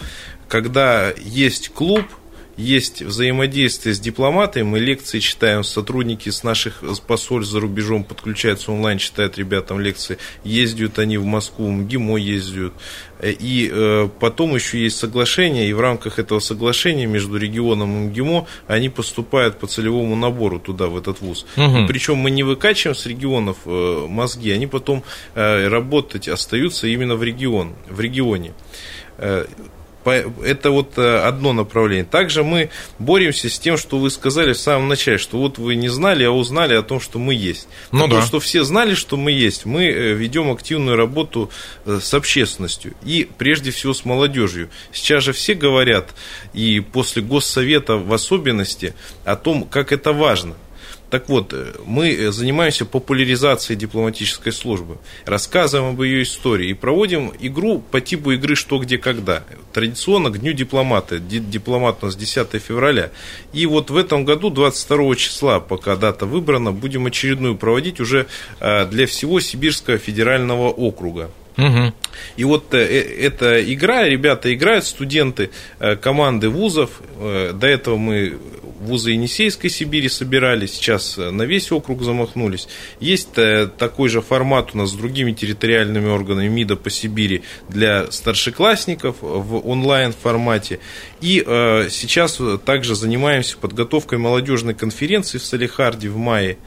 когда 0.48 1.10
есть 1.16 1.70
клуб, 1.70 2.04
есть 2.56 3.02
взаимодействие 3.02 3.94
с 3.94 4.00
дипломатами, 4.00 4.62
мы 4.62 4.78
лекции 4.78 5.20
читаем, 5.20 5.64
сотрудники 5.64 6.28
с 6.28 6.42
наших 6.42 6.82
посольств 7.06 7.52
за 7.52 7.60
рубежом 7.60 8.04
подключаются 8.04 8.72
онлайн, 8.72 8.98
читают 8.98 9.38
ребятам 9.38 9.80
лекции, 9.80 10.18
ездят 10.44 10.98
они 10.98 11.16
в 11.18 11.24
Москву, 11.24 11.68
в 11.68 11.70
МГИМО 11.70 12.16
ездят, 12.18 12.72
и 13.22 13.70
э, 13.72 14.08
потом 14.20 14.54
еще 14.54 14.82
есть 14.82 14.98
соглашение, 14.98 15.68
и 15.68 15.72
в 15.72 15.80
рамках 15.80 16.18
этого 16.18 16.40
соглашения 16.40 17.06
между 17.06 17.36
регионом 17.36 17.96
и 17.96 18.08
МГИМО 18.08 18.46
они 18.66 18.88
поступают 18.88 19.58
по 19.58 19.66
целевому 19.66 20.16
набору 20.16 20.58
туда, 20.58 20.88
в 20.88 20.96
этот 20.96 21.20
вуз. 21.20 21.46
Угу. 21.56 21.86
Причем 21.88 22.16
мы 22.16 22.30
не 22.30 22.42
выкачиваем 22.42 22.96
с 22.96 23.06
регионов 23.06 23.58
э, 23.64 24.06
мозги, 24.08 24.50
они 24.50 24.66
потом 24.66 25.04
э, 25.34 25.68
работать 25.68 26.28
остаются 26.28 26.86
именно 26.86 27.16
в, 27.16 27.22
регион, 27.22 27.74
в 27.88 28.00
регионе. 28.00 28.52
Это 30.04 30.70
вот 30.70 30.98
э, 30.98 31.18
одно 31.18 31.52
направление. 31.52 32.04
Также 32.04 32.42
мы 32.44 32.70
боремся 32.98 33.48
с 33.48 33.58
тем, 33.58 33.76
что 33.76 33.98
вы 33.98 34.10
сказали 34.10 34.52
в 34.52 34.58
самом 34.58 34.88
начале, 34.88 35.18
что 35.18 35.38
вот 35.38 35.58
вы 35.58 35.74
не 35.74 35.88
знали, 35.88 36.24
а 36.24 36.30
узнали 36.30 36.74
о 36.74 36.82
том, 36.82 37.00
что 37.00 37.18
мы 37.18 37.34
есть. 37.34 37.68
Ну, 37.92 38.08
да. 38.08 38.20
То, 38.20 38.26
что 38.26 38.40
все 38.40 38.64
знали, 38.64 38.94
что 38.94 39.16
мы 39.16 39.32
есть, 39.32 39.64
мы 39.64 39.84
э, 39.84 40.12
ведем 40.12 40.50
активную 40.50 40.96
работу 40.96 41.50
э, 41.84 42.00
с 42.02 42.14
общественностью 42.14 42.94
и 43.04 43.28
прежде 43.38 43.70
всего 43.70 43.94
с 43.94 44.04
молодежью. 44.04 44.70
Сейчас 44.92 45.24
же 45.24 45.32
все 45.32 45.54
говорят, 45.54 46.14
и 46.52 46.80
после 46.80 47.22
Госсовета 47.22 47.96
в 47.96 48.12
особенности, 48.12 48.94
о 49.24 49.36
том, 49.36 49.64
как 49.64 49.92
это 49.92 50.12
важно. 50.12 50.54
Так 51.12 51.28
вот, 51.28 51.52
э, 51.52 51.74
мы 51.84 52.10
э, 52.10 52.32
занимаемся 52.32 52.86
популяризацией 52.86 53.78
дипломатической 53.78 54.50
службы, 54.50 54.96
рассказываем 55.26 55.92
об 55.92 56.00
ее 56.00 56.22
истории 56.22 56.70
и 56.70 56.72
проводим 56.72 57.34
игру 57.38 57.80
по 57.80 58.00
типу 58.00 58.30
игры 58.30 58.56
«Что, 58.56 58.78
где, 58.78 58.96
когда». 58.96 59.44
Традиционно 59.74 60.30
к 60.30 60.38
Дню 60.38 60.54
дипломата. 60.54 61.18
Дипломат 61.18 61.98
у 62.00 62.06
нас 62.06 62.16
10 62.16 62.48
февраля. 62.62 63.10
И 63.52 63.66
вот 63.66 63.90
в 63.90 63.96
этом 63.98 64.24
году, 64.24 64.48
22 64.48 65.16
числа, 65.16 65.60
пока 65.60 65.96
дата 65.96 66.24
выбрана, 66.24 66.72
будем 66.72 67.04
очередную 67.04 67.58
проводить 67.58 68.00
уже 68.00 68.26
э, 68.60 68.86
для 68.86 69.06
всего 69.06 69.38
Сибирского 69.38 69.98
федерального 69.98 70.70
округа. 70.70 71.30
Угу. 71.58 71.92
И 72.36 72.44
вот 72.44 72.72
эта 72.72 73.62
игра, 73.70 74.08
ребята 74.08 74.54
играют, 74.54 74.86
студенты 74.86 75.50
команды 76.00 76.48
вузов. 76.48 77.02
До 77.18 77.66
этого 77.66 77.98
мы 77.98 78.38
вузы 78.82 79.12
Енисейской 79.12 79.70
Сибири 79.70 80.08
собирали, 80.08 80.66
сейчас 80.66 81.16
э, 81.18 81.30
на 81.30 81.42
весь 81.42 81.72
округ 81.72 82.02
замахнулись. 82.02 82.68
Есть 83.00 83.36
э, 83.36 83.68
такой 83.78 84.08
же 84.08 84.20
формат 84.20 84.70
у 84.74 84.78
нас 84.78 84.90
с 84.90 84.94
другими 84.94 85.32
территориальными 85.32 86.08
органами 86.08 86.48
МИДа 86.48 86.76
по 86.76 86.90
Сибири 86.90 87.42
для 87.68 88.10
старшеклассников 88.10 89.16
в 89.20 89.68
онлайн 89.68 90.12
формате. 90.12 90.80
И 91.20 91.42
э, 91.46 91.88
сейчас 91.90 92.38
также 92.64 92.94
занимаемся 92.94 93.56
подготовкой 93.56 94.18
молодежной 94.18 94.74
конференции 94.74 95.38
в 95.38 95.44
Салихарде 95.44 96.08
в 96.08 96.16
мае. 96.16 96.58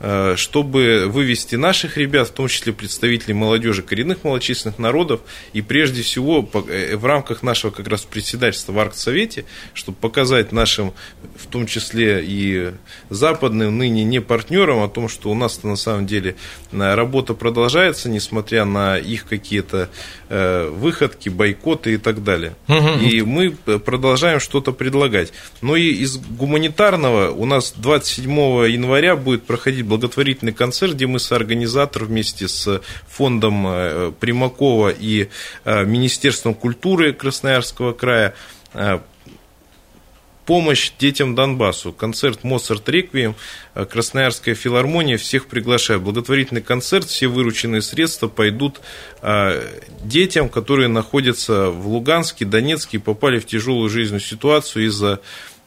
Э, 0.00 0.34
чтобы 0.36 1.06
вывести 1.08 1.56
наших 1.56 1.96
ребят, 1.96 2.28
в 2.28 2.30
том 2.30 2.46
числе 2.46 2.72
представителей 2.72 3.34
молодежи 3.34 3.82
коренных 3.82 4.22
малочисленных 4.22 4.78
народов, 4.78 5.22
и 5.52 5.60
прежде 5.60 6.02
всего 6.02 6.48
э, 6.68 6.94
в 6.96 7.04
рамках 7.04 7.42
нашего 7.42 7.72
как 7.72 7.88
раз 7.88 8.02
председательства 8.02 8.72
в 8.72 8.78
Арктсовете, 8.78 9.44
чтобы 9.74 9.98
показать 9.98 10.52
нашим, 10.52 10.92
в 11.36 11.46
том 11.46 11.66
числе 11.66 12.22
и 12.24 12.72
западным, 13.10 13.76
ныне 13.76 14.04
не 14.04 14.20
партнерам, 14.20 14.84
о 14.84 14.88
том, 14.88 15.08
что 15.08 15.30
у 15.30 15.34
нас 15.34 15.64
на 15.64 15.74
самом 15.74 16.06
деле 16.06 16.36
э, 16.70 16.94
работа 16.94 17.34
продолжается, 17.34 18.08
несмотря 18.08 18.64
на 18.64 18.98
их 18.98 19.26
какие-то 19.26 19.90
выходки, 20.28 21.30
бойкоты 21.30 21.94
и 21.94 21.96
так 21.96 22.22
далее. 22.22 22.54
Угу. 22.68 22.98
И 23.00 23.22
мы 23.22 23.52
продолжаем 23.52 24.40
что-то 24.40 24.72
предлагать. 24.72 25.32
Но 25.62 25.74
и 25.74 25.90
из 25.90 26.18
гуманитарного 26.18 27.30
у 27.30 27.46
нас 27.46 27.72
27 27.74 28.30
января 28.30 29.16
будет 29.16 29.44
проходить 29.44 29.86
благотворительный 29.88 30.52
концерт, 30.52 30.94
где 30.94 31.06
мы 31.06 31.18
соорганизатор 31.18 32.04
вместе 32.04 32.46
с 32.46 32.80
фондом 33.08 33.66
э, 33.66 34.12
Примакова 34.20 34.90
и 34.90 35.28
э, 35.64 35.84
Министерством 35.84 36.54
культуры 36.54 37.12
Красноярского 37.12 37.92
края 37.92 38.34
э, 38.74 39.00
помощь 40.46 40.92
детям 40.98 41.34
Донбассу. 41.34 41.92
Концерт 41.92 42.42
Моцарт 42.42 42.88
Реквием, 42.88 43.34
Красноярская 43.74 44.54
филармония, 44.54 45.18
всех 45.18 45.46
приглашаю. 45.46 46.00
Благотворительный 46.00 46.62
концерт, 46.62 47.06
все 47.06 47.26
вырученные 47.26 47.82
средства 47.82 48.28
пойдут 48.28 48.80
детям, 50.00 50.48
которые 50.48 50.88
находятся 50.88 51.68
в 51.68 51.86
Луганске, 51.88 52.46
Донецке 52.46 52.98
попали 52.98 53.40
в 53.40 53.44
тяжелую 53.44 53.90
жизненную 53.90 54.22
ситуацию 54.22 54.86
из-за 54.86 55.16
Э, 55.16 55.57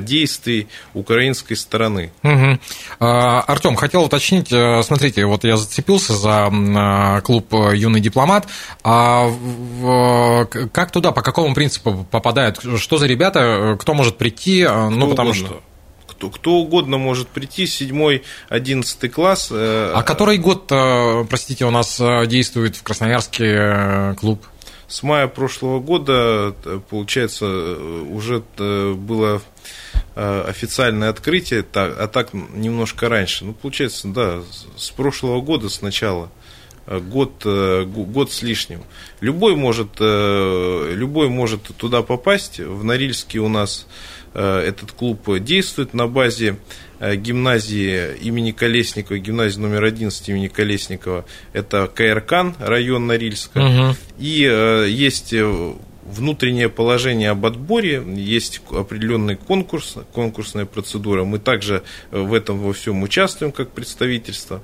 действий 0.00 0.68
украинской 0.94 1.54
стороны. 1.54 2.12
Угу. 2.22 2.58
Артем, 3.00 3.74
хотел 3.76 4.04
уточнить, 4.04 4.52
э, 4.52 4.82
смотрите, 4.82 5.24
вот 5.26 5.44
я 5.44 5.56
зацепился 5.56 6.14
за 6.14 6.48
э, 6.50 7.20
клуб 7.22 7.52
«Юный 7.74 8.00
дипломат», 8.00 8.46
а 8.84 9.30
как 10.72 10.90
туда, 10.92 11.12
по 11.12 11.22
какому 11.22 11.54
принципу 11.54 12.06
попадают, 12.10 12.60
что 12.78 12.98
за 12.98 13.06
ребята, 13.06 13.76
кто 13.80 13.94
может 13.94 14.16
прийти, 14.16 14.64
кто 14.64 14.90
ну, 14.90 15.08
потому 15.10 15.30
угодно. 15.30 15.46
что 15.46 15.62
кто, 16.06 16.30
кто 16.30 16.52
угодно 16.54 16.98
может 16.98 17.28
прийти, 17.28 17.66
седьмой, 17.66 18.22
одиннадцатый 18.48 19.08
класс. 19.08 19.50
А 19.52 20.02
который 20.02 20.38
год, 20.38 20.66
простите, 21.28 21.64
у 21.64 21.70
нас 21.70 22.00
действует 22.26 22.76
в 22.76 22.82
Красноярске 22.82 24.16
клуб? 24.18 24.44
С 24.88 25.02
мая 25.02 25.28
прошлого 25.28 25.80
года, 25.80 26.54
э, 26.64 26.80
получается, 26.88 27.44
э, 27.44 28.04
уже 28.10 28.42
э, 28.56 28.94
было 28.94 29.42
официальное 30.14 31.10
открытие, 31.10 31.64
а 31.74 32.08
так 32.08 32.32
немножко 32.32 33.08
раньше. 33.08 33.44
Ну, 33.44 33.52
получается, 33.52 34.08
да, 34.08 34.42
с 34.76 34.90
прошлого 34.90 35.40
года 35.40 35.68
сначала 35.68 36.28
год, 36.88 37.44
год 37.44 38.32
с 38.32 38.42
лишним. 38.42 38.82
Любой 39.20 39.54
может, 39.54 40.00
любой 40.00 41.28
может 41.28 41.62
туда 41.76 42.02
попасть. 42.02 42.58
В 42.58 42.82
Норильске 42.82 43.38
у 43.38 43.48
нас 43.48 43.86
этот 44.34 44.90
клуб 44.90 45.38
действует 45.38 45.94
на 45.94 46.08
базе 46.08 46.58
гимназии 47.00 48.14
имени 48.16 48.52
Колесникова, 48.52 49.18
гимназии 49.18 49.60
номер 49.60 49.84
11 49.84 50.28
имени 50.28 50.48
Колесникова, 50.48 51.24
это 51.52 51.90
Каиркан, 51.92 52.54
район 52.58 53.06
Норильска. 53.06 53.58
Угу. 53.58 53.96
И 54.18 54.44
э, 54.44 54.86
есть 54.88 55.32
э, 55.32 55.74
внутреннее 56.04 56.68
положение 56.68 57.30
об 57.30 57.44
отборе, 57.46 58.02
есть 58.16 58.60
определенный 58.70 59.36
конкурс, 59.36 59.96
конкурсная 60.12 60.64
процедура. 60.64 61.24
Мы 61.24 61.38
также 61.38 61.82
в 62.10 62.34
этом 62.34 62.58
во 62.58 62.72
всем 62.72 63.02
участвуем 63.02 63.52
как 63.52 63.70
представительство. 63.70 64.62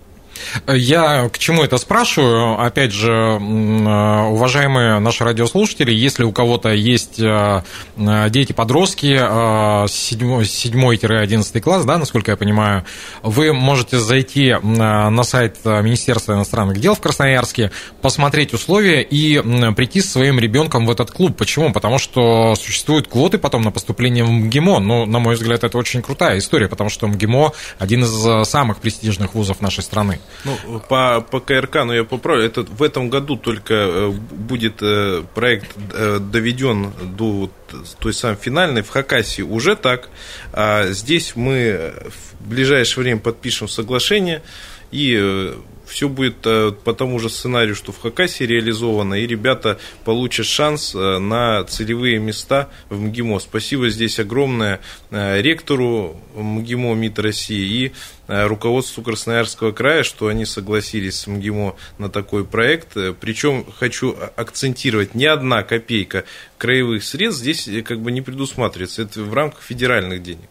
Я 0.67 1.29
к 1.29 1.39
чему 1.39 1.65
это 1.65 1.79
спрашиваю? 1.79 2.61
Опять 2.61 2.93
же, 2.93 3.15
уважаемые 3.15 4.99
наши 4.99 5.25
радиослушатели, 5.25 5.93
если 5.93 6.25
у 6.25 6.33
кого-то 6.33 6.71
есть 6.71 7.21
э, 7.21 7.63
дети-подростки 7.97 9.17
7-11 9.17 11.51
э, 11.53 11.61
класс, 11.61 11.85
да, 11.85 11.99
насколько 11.99 12.31
я 12.31 12.37
понимаю, 12.37 12.85
вы 13.23 13.53
можете 13.53 13.99
зайти 13.99 14.55
на 14.63 15.25
сайт 15.25 15.59
Министерства 15.65 16.35
иностранных 16.35 16.81
дел 16.81 16.95
в 16.95 17.01
Красноярске, 17.01 17.71
посмотреть 18.03 18.55
условия 18.55 19.03
и 19.03 19.41
прийти 19.75 20.01
со 20.01 20.13
своим 20.13 20.39
ребенком 20.39 20.87
в 20.87 20.91
этот 20.91 21.11
клуб. 21.11 21.37
Почему? 21.37 21.73
Потому 21.73 21.99
что 21.99 22.55
существуют 22.57 23.09
квоты 23.09 23.39
потом 23.39 23.63
на 23.63 23.71
поступление 23.71 24.25
в 24.25 24.31
МГИМО. 24.31 24.79
Ну, 24.81 25.07
на 25.07 25.19
мой 25.19 25.35
взгляд, 25.35 25.65
это 25.65 25.79
очень 25.79 26.03
крутая 26.03 26.39
история, 26.39 26.69
потому 26.69 26.91
что 26.91 27.07
МГИМО 27.07 27.53
один 27.79 28.05
из 28.05 28.49
самых 28.49 28.79
престижных 28.79 29.35
вузов 29.35 29.61
нашей 29.61 29.83
страны. 29.83 30.21
Ну, 30.45 30.81
по, 30.89 31.21
по 31.21 31.41
КРК, 31.41 31.85
но 31.85 31.95
я 31.95 32.05
поправлю, 32.05 32.45
это 32.45 32.63
в 32.63 32.83
этом 32.83 33.09
году 33.09 33.37
только 33.37 33.75
э, 33.75 34.11
будет 34.11 34.83
э, 34.83 35.23
проект 35.35 35.71
э, 35.93 36.19
доведен 36.19 36.93
до 37.17 37.51
той 37.99 38.13
самой 38.13 38.37
финальной, 38.37 38.83
в 38.83 38.91
Хакасии 38.91 39.43
уже 39.43 39.75
так. 39.75 40.09
А 40.53 40.89
здесь 40.89 41.35
мы 41.35 41.95
в 42.41 42.49
ближайшее 42.49 43.05
время 43.05 43.21
подпишем 43.21 43.69
соглашение. 43.69 44.43
И 44.91 45.55
все 45.87 46.09
будет 46.09 46.39
э, 46.45 46.73
по 46.73 46.95
тому 46.95 47.19
же 47.19 47.29
сценарию, 47.29 47.75
что 47.75 47.93
в 47.93 48.01
Хакасии 48.01 48.45
реализовано, 48.45 49.15
и 49.15 49.27
ребята 49.27 49.79
получат 50.05 50.47
шанс 50.47 50.95
э, 50.95 51.19
на 51.19 51.65
целевые 51.65 52.19
места 52.19 52.69
в 52.89 53.01
МГИМО. 53.01 53.39
Спасибо 53.39 53.89
здесь 53.89 54.19
огромное 54.19 54.81
э, 55.11 55.41
ректору 55.41 56.21
МГИМО 56.35 56.95
МИД 56.95 57.19
России 57.19 57.87
и 57.87 57.93
руководству 58.27 59.03
Красноярского 59.03 59.73
края, 59.73 60.03
что 60.03 60.29
они 60.29 60.47
согласились 60.47 61.21
с 61.21 61.27
МГИМО 61.27 61.77
на 61.99 62.09
такой 62.09 62.47
проект. 62.47 62.97
Причем 63.21 63.67
хочу 63.79 64.17
акцентировать, 64.37 65.15
ни 65.15 65.27
одна 65.27 65.63
копейка 65.63 66.25
краевых 66.57 67.05
средств 67.05 67.43
здесь 67.43 67.69
как 67.85 68.01
бы 68.01 68.11
не 68.11 68.23
предусматривается. 68.23 69.03
Это 69.03 69.23
в 69.23 69.35
рамках 69.35 69.61
федеральных 69.61 70.23
денег. 70.23 70.49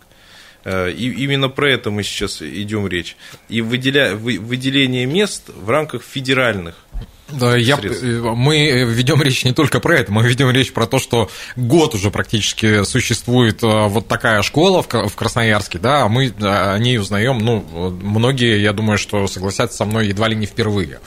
Э, 0.63 0.91
и 0.91 1.09
именно 1.23 1.49
про 1.49 1.71
это 1.71 1.91
мы 1.91 2.03
сейчас 2.03 2.41
идем 2.41 2.87
речь. 2.87 3.15
И 3.49 3.61
выделя, 3.61 4.15
выделение 4.15 5.05
мест 5.05 5.49
в 5.49 5.69
рамках 5.69 6.03
федеральных 6.03 6.75
да, 7.29 7.55
я, 7.55 7.77
мы 7.77 8.83
ведем 8.83 9.21
речь 9.21 9.43
не 9.45 9.53
только 9.53 9.79
про 9.79 9.97
это, 9.97 10.11
мы 10.11 10.23
ведем 10.23 10.51
речь 10.51 10.73
про 10.73 10.85
то, 10.85 10.99
что 10.99 11.29
год 11.55 11.95
уже 11.95 12.11
практически 12.11 12.83
существует 12.83 13.63
э, 13.63 13.87
вот 13.87 14.07
такая 14.07 14.41
школа 14.41 14.83
в 14.83 15.15
Красноярске, 15.15 15.79
да, 15.79 16.03
а 16.03 16.07
мы 16.09 16.33
о 16.41 16.77
ней 16.77 16.97
узнаем, 16.97 17.39
ну, 17.39 17.63
многие, 18.01 18.61
я 18.61 18.73
думаю, 18.73 18.97
что 18.97 19.27
согласятся 19.27 19.77
со 19.77 19.85
мной 19.85 20.07
едва 20.07 20.27
ли 20.27 20.35
не 20.35 20.45
впервые. 20.45 20.99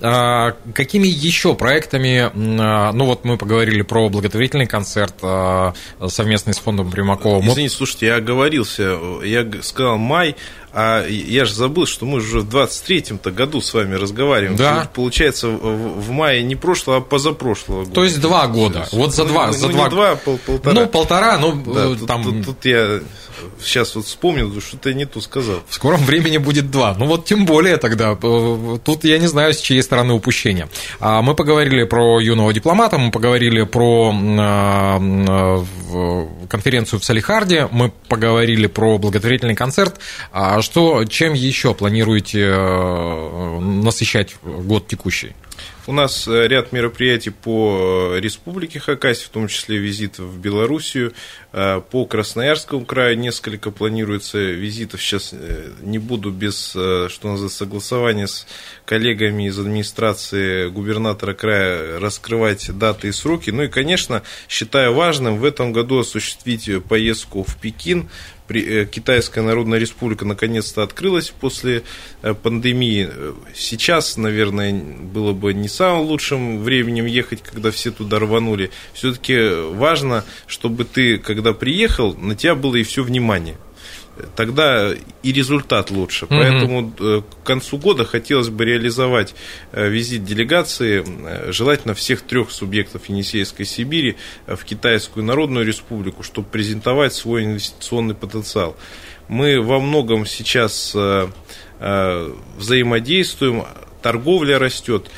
А, 0.00 0.52
какими 0.74 1.08
еще 1.08 1.54
проектами, 1.54 2.30
а, 2.32 2.92
ну 2.92 3.06
вот 3.06 3.24
мы 3.24 3.36
поговорили 3.36 3.82
про 3.82 4.08
благотворительный 4.08 4.66
концерт 4.66 5.14
а, 5.22 5.74
совместный 6.08 6.54
с 6.54 6.58
фондом 6.58 6.90
Примакова. 6.90 7.42
Извините, 7.42 7.74
слушайте, 7.74 8.06
я 8.06 8.16
оговорился, 8.16 8.96
я 9.24 9.46
сказал 9.62 9.98
май, 9.98 10.36
а 10.74 11.06
я 11.06 11.44
же 11.44 11.54
забыл, 11.54 11.86
что 11.86 12.06
мы 12.06 12.18
уже 12.18 12.40
в 12.40 12.48
23-м-то 12.48 13.30
году 13.30 13.60
с 13.60 13.74
вами 13.74 13.94
разговариваем. 13.94 14.56
Да. 14.56 14.88
Получается, 14.94 15.48
в 15.48 16.10
мае 16.10 16.42
не 16.42 16.56
прошлого, 16.56 16.98
а 16.98 17.00
позапрошлого 17.02 17.80
года. 17.80 17.94
То 17.94 18.04
есть 18.04 18.20
два 18.20 18.46
года. 18.46 18.88
Вот 18.92 19.14
за 19.14 19.26
два. 19.26 19.48
Ну, 19.48 19.52
за 19.52 19.66
ну, 19.68 19.72
два... 19.74 19.84
Не 19.84 19.90
два, 19.90 20.16
пол, 20.16 20.38
полтора. 20.38 20.80
Ну, 20.80 20.86
полтора, 20.86 21.38
ну, 21.38 21.52
да, 21.54 21.90
э, 21.90 22.06
там... 22.06 22.24
Тут, 22.24 22.36
тут, 22.36 22.46
тут 22.46 22.64
я 22.64 23.00
сейчас 23.60 23.94
вот 23.94 24.06
вспомнил, 24.06 24.60
что 24.60 24.76
ты 24.76 24.94
не 24.94 25.04
ту 25.04 25.20
сказал. 25.20 25.62
В 25.68 25.74
скором 25.74 26.04
времени 26.04 26.38
будет 26.38 26.70
два. 26.70 26.94
Ну 26.98 27.06
вот 27.06 27.24
тем 27.24 27.44
более 27.46 27.76
тогда. 27.76 28.18
Э, 28.22 28.78
тут 28.84 29.04
я 29.04 29.18
не 29.18 29.26
знаю, 29.26 29.54
с 29.54 29.60
чьей 29.60 29.82
стороны 29.82 30.12
упущения. 30.12 30.68
А 31.00 31.22
Мы 31.22 31.34
поговорили 31.34 31.84
про 31.84 32.20
юного 32.20 32.52
дипломата, 32.52 32.98
мы 32.98 33.10
поговорили 33.10 33.62
про 33.64 34.12
э, 34.14 35.64
конференцию 36.48 37.00
в 37.00 37.04
Салихарде, 37.04 37.68
мы 37.70 37.92
поговорили 38.08 38.66
про 38.66 38.98
благотворительный 38.98 39.54
концерт. 39.54 39.96
А 40.32 40.62
что, 40.62 41.04
чем 41.04 41.34
еще 41.34 41.74
планируете 41.74 42.48
насыщать 43.60 44.36
год 44.42 44.86
текущий? 44.88 45.34
У 45.84 45.92
нас 45.92 46.28
э, 46.28 46.46
ряд 46.46 46.70
мероприятий 46.70 47.30
по 47.30 48.12
э, 48.14 48.20
Республике 48.20 48.78
Хакасия, 48.78 49.26
в 49.26 49.30
том 49.30 49.48
числе 49.48 49.78
визит 49.78 50.20
в 50.20 50.38
Белоруссию. 50.38 51.12
Э, 51.52 51.80
по 51.80 52.04
Красноярскому 52.04 52.84
краю 52.84 53.18
несколько 53.18 53.72
планируется 53.72 54.38
визитов. 54.38 55.02
Сейчас 55.02 55.34
не 55.80 55.98
буду 55.98 56.30
без, 56.30 56.70
что 56.70 57.10
называется, 57.24 57.58
согласования 57.58 58.28
с 58.28 58.46
коллегами 58.84 59.48
из 59.48 59.58
администрации 59.58 60.68
губернатора 60.68 61.34
края 61.34 61.98
раскрывать 61.98 62.70
даты 62.78 63.08
и 63.08 63.12
сроки. 63.12 63.50
Ну 63.50 63.64
и, 63.64 63.68
конечно, 63.68 64.22
считаю 64.48 64.94
важным 64.94 65.38
в 65.38 65.44
этом 65.44 65.72
году 65.72 65.98
осуществить 65.98 66.70
поездку 66.84 67.42
в 67.42 67.56
Пекин 67.56 68.08
Китайская 68.60 69.42
Народная 69.42 69.78
Республика 69.78 70.24
наконец-то 70.24 70.82
открылась 70.82 71.30
после 71.30 71.82
э, 72.22 72.34
пандемии. 72.34 73.08
Сейчас, 73.54 74.16
наверное, 74.16 74.72
было 74.72 75.32
бы 75.32 75.54
не 75.54 75.68
самым 75.68 76.06
лучшим 76.06 76.62
временем 76.62 77.06
ехать, 77.06 77.42
когда 77.42 77.70
все 77.70 77.90
туда 77.90 78.18
рванули. 78.18 78.70
Все-таки 78.92 79.38
важно, 79.74 80.24
чтобы 80.46 80.84
ты, 80.84 81.18
когда 81.18 81.52
приехал, 81.52 82.14
на 82.14 82.34
тебя 82.34 82.54
было 82.54 82.76
и 82.76 82.82
все 82.82 83.02
внимание 83.02 83.56
тогда 84.36 84.92
и 85.22 85.32
результат 85.32 85.90
лучше. 85.90 86.26
Mm-hmm. 86.26 86.38
Поэтому 86.38 86.92
э, 86.98 87.22
к 87.42 87.46
концу 87.46 87.78
года 87.78 88.04
хотелось 88.04 88.48
бы 88.48 88.64
реализовать 88.64 89.34
э, 89.72 89.88
визит 89.88 90.24
делегации, 90.24 91.04
э, 91.04 91.52
желательно 91.52 91.94
всех 91.94 92.22
трех 92.22 92.50
субъектов 92.50 93.08
Енисейской 93.08 93.64
Сибири 93.64 94.16
в 94.46 94.64
Китайскую 94.64 95.24
Народную 95.24 95.66
Республику, 95.66 96.22
чтобы 96.22 96.48
презентовать 96.48 97.14
свой 97.14 97.44
инвестиционный 97.44 98.14
потенциал. 98.14 98.76
Мы 99.28 99.60
во 99.60 99.80
многом 99.80 100.26
сейчас 100.26 100.94
взаимодействуем, 102.58 103.64
торговля 104.02 104.58
растет 104.58 105.10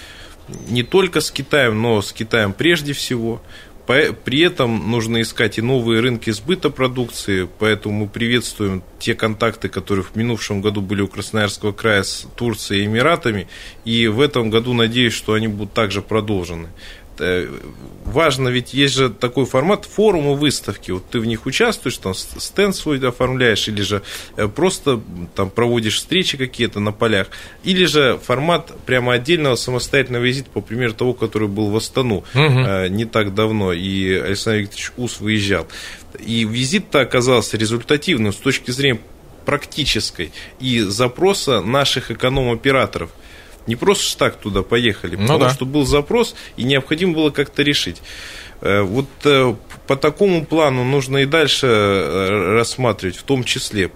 не 0.69 0.83
только 0.83 1.21
с 1.21 1.31
Китаем, 1.31 1.81
но 1.81 2.01
с 2.01 2.13
Китаем 2.13 2.53
прежде 2.53 2.93
всего. 2.93 3.43
При 3.87 4.41
этом 4.41 4.91
нужно 4.91 5.21
искать 5.21 5.59
и 5.59 5.63
новые 5.63 6.01
рынки 6.01 6.31
сбыта 6.31 6.71
продукции, 6.71 7.47
поэтому 7.59 8.01
мы 8.01 8.09
приветствуем 8.09 8.83
те 8.99 9.15
контакты, 9.15 9.69
которые 9.69 10.05
в 10.05 10.17
минувшем 10.17 10.63
году 10.63 10.81
были 10.81 11.03
у 11.03 11.09
Красноярского 11.09 11.73
края 11.73 12.03
с 12.03 12.27
Турцией 12.35 12.85
и 12.85 12.87
Эмиратами, 12.87 13.47
и 13.85 14.07
в 14.09 14.21
этом 14.21 14.49
году 14.49 14.73
надеюсь, 14.73 15.13
что 15.13 15.35
они 15.35 15.49
будут 15.49 15.75
также 15.75 16.01
продолжены. 16.01 16.69
Э, 17.19 17.49
важно, 18.05 18.49
ведь 18.49 18.75
есть 18.75 18.95
же 18.95 19.09
такой 19.09 19.47
формат 19.47 19.85
форума 19.85 20.33
выставки. 20.33 20.91
Вот 20.91 21.09
ты 21.11 21.21
в 21.21 21.27
них 21.27 21.47
участвуешь, 21.47 21.97
там 21.99 22.15
стенд 22.15 22.75
свой 22.75 22.99
оформляешь, 23.07 23.69
или 23.69 23.83
же 23.83 24.03
э, 24.37 24.49
просто 24.49 25.01
там 25.35 25.51
проводишь 25.51 25.97
встречи 25.97 26.37
какие-то 26.37 26.81
на 26.81 26.93
полях, 26.93 27.29
или 27.63 27.85
же 27.85 28.19
формат 28.23 28.73
прямо 28.87 29.15
отдельного 29.15 29.57
самостоятельного 29.57 30.25
визита, 30.25 30.51
по 30.51 30.61
примеру 30.61 30.95
того, 30.95 31.15
который 31.15 31.49
был 31.49 31.71
в 31.71 31.77
Астану 31.77 32.25
угу. 32.35 32.89
не 32.89 33.05
так 33.05 33.35
давно, 33.35 33.73
и 33.73 34.15
Александр 34.15 34.61
Викторович 34.61 34.93
Ус 34.97 35.21
выезжал. 35.21 35.67
И 36.25 36.45
визит-то 36.45 37.01
оказался 37.01 37.57
результативным 37.57 38.33
с 38.33 38.37
точки 38.37 38.71
зрения 38.71 39.01
практической 39.45 40.33
и 40.59 40.81
запроса 40.81 41.61
наших 41.61 42.11
эконом-операторов– 42.11 43.11
не 43.67 43.77
просто 43.77 44.19
так 44.19 44.37
туда 44.37 44.63
поехали, 44.63 45.17
ну, 45.17 45.23
потому 45.23 45.41
да. 45.41 45.51
что 45.51 45.65
был 45.65 45.87
запрос, 45.87 46.35
и 46.57 46.65
необходимо 46.65 47.15
было 47.15 47.31
как-то 47.31 47.63
решить. 47.63 48.03
Э, 48.61 48.83
вот 48.83 49.09
э, 49.25 49.55
по 49.87 49.97
такому 49.97 50.45
плану 50.45 50.85
нужно 50.85 51.19
и 51.19 51.27
дальше 51.27 51.67
э, 51.67 52.53
рассматривать, 52.57 53.17
в 53.17 53.23
том 53.23 53.45
числе 53.45 53.91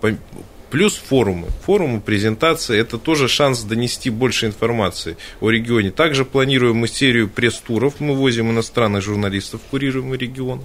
Плюс 0.71 0.97
форумы. 0.97 1.49
Форумы, 1.65 2.01
презентации– 2.01 2.79
это 2.81 2.99
тоже 2.99 3.27
шанс 3.27 3.63
донести 3.63 4.11
больше 4.11 4.47
информации 4.47 5.17
о 5.41 5.51
регионе. 5.51 5.91
Также 5.91 6.27
планируем 6.27 6.77
мы 6.77 6.89
серию 6.89 7.29
пресс-туров. 7.29 8.01
Мы 8.01 8.15
возим 8.15 8.51
иностранных 8.51 9.03
журналистов 9.03 9.63
в 9.63 9.71
курируемые 9.71 10.19
регионы. 10.19 10.65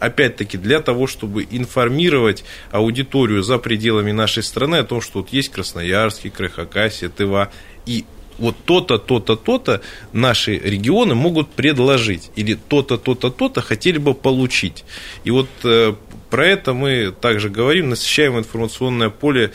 Опять-таки, 0.00 0.58
для 0.58 0.80
того, 0.80 1.06
чтобы 1.06 1.46
информировать 1.48 2.44
аудиторию 2.72 3.44
за 3.44 3.58
пределами 3.58 4.10
нашей 4.10 4.42
страны 4.42 4.76
о 4.76 4.84
том, 4.84 5.00
что 5.00 5.20
вот 5.20 5.28
есть 5.28 5.50
Красноярский, 5.50 6.30
Крыхакасия, 6.30 7.08
Тыва. 7.08 7.52
И 7.86 8.04
вот 8.38 8.56
то-то, 8.64 8.98
то-то, 8.98 9.36
то-то 9.36 9.80
наши 10.12 10.56
регионы 10.56 11.14
могут 11.14 11.50
предложить, 11.50 12.30
или 12.36 12.54
то-то, 12.54 12.96
то-то, 12.96 13.30
то-то 13.30 13.60
хотели 13.60 13.98
бы 13.98 14.14
получить. 14.14 14.84
И 15.24 15.30
вот 15.30 15.48
э, 15.64 15.94
про 16.30 16.46
это 16.46 16.72
мы 16.72 17.12
также 17.20 17.48
говорим, 17.48 17.88
насыщаем 17.90 18.38
информационное 18.38 19.10
поле 19.10 19.52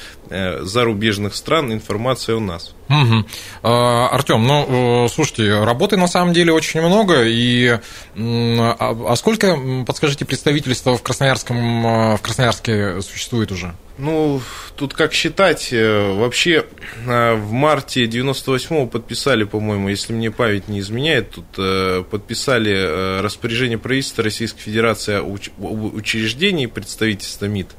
зарубежных 0.61 1.35
стран 1.35 1.73
информацией 1.73 2.37
у 2.37 2.39
нас. 2.39 2.73
Угу. 2.89 3.25
Артем, 3.67 4.45
ну, 4.45 5.05
э, 5.05 5.09
слушайте, 5.09 5.63
работы 5.63 5.97
на 5.97 6.07
самом 6.07 6.33
деле 6.33 6.53
очень 6.53 6.81
много, 6.81 7.23
и 7.23 7.79
а, 8.15 8.97
а 9.07 9.15
сколько, 9.15 9.57
подскажите, 9.85 10.25
представительства 10.25 10.97
в 10.97 11.01
Красноярском, 11.01 12.15
в 12.15 12.19
Красноярске 12.21 13.01
существует 13.01 13.51
уже? 13.51 13.73
Ну, 13.97 14.41
тут 14.75 14.95
как 14.95 15.13
считать, 15.13 15.71
э, 15.71 16.13
вообще 16.13 16.65
э, 17.05 17.35
в 17.35 17.51
марте 17.51 18.05
98-го 18.05 18.87
подписали, 18.87 19.43
по-моему, 19.43 19.87
если 19.89 20.13
мне 20.13 20.31
память 20.31 20.67
не 20.67 20.79
изменяет, 20.79 21.29
тут 21.31 21.45
э, 21.59 22.03
подписали 22.09 23.21
распоряжение 23.21 23.77
правительства 23.77 24.23
Российской 24.23 24.61
Федерации 24.61 25.17
об 25.17 25.95
учреждении 25.95 26.65
представительства 26.65 27.45
МИД. 27.45 27.69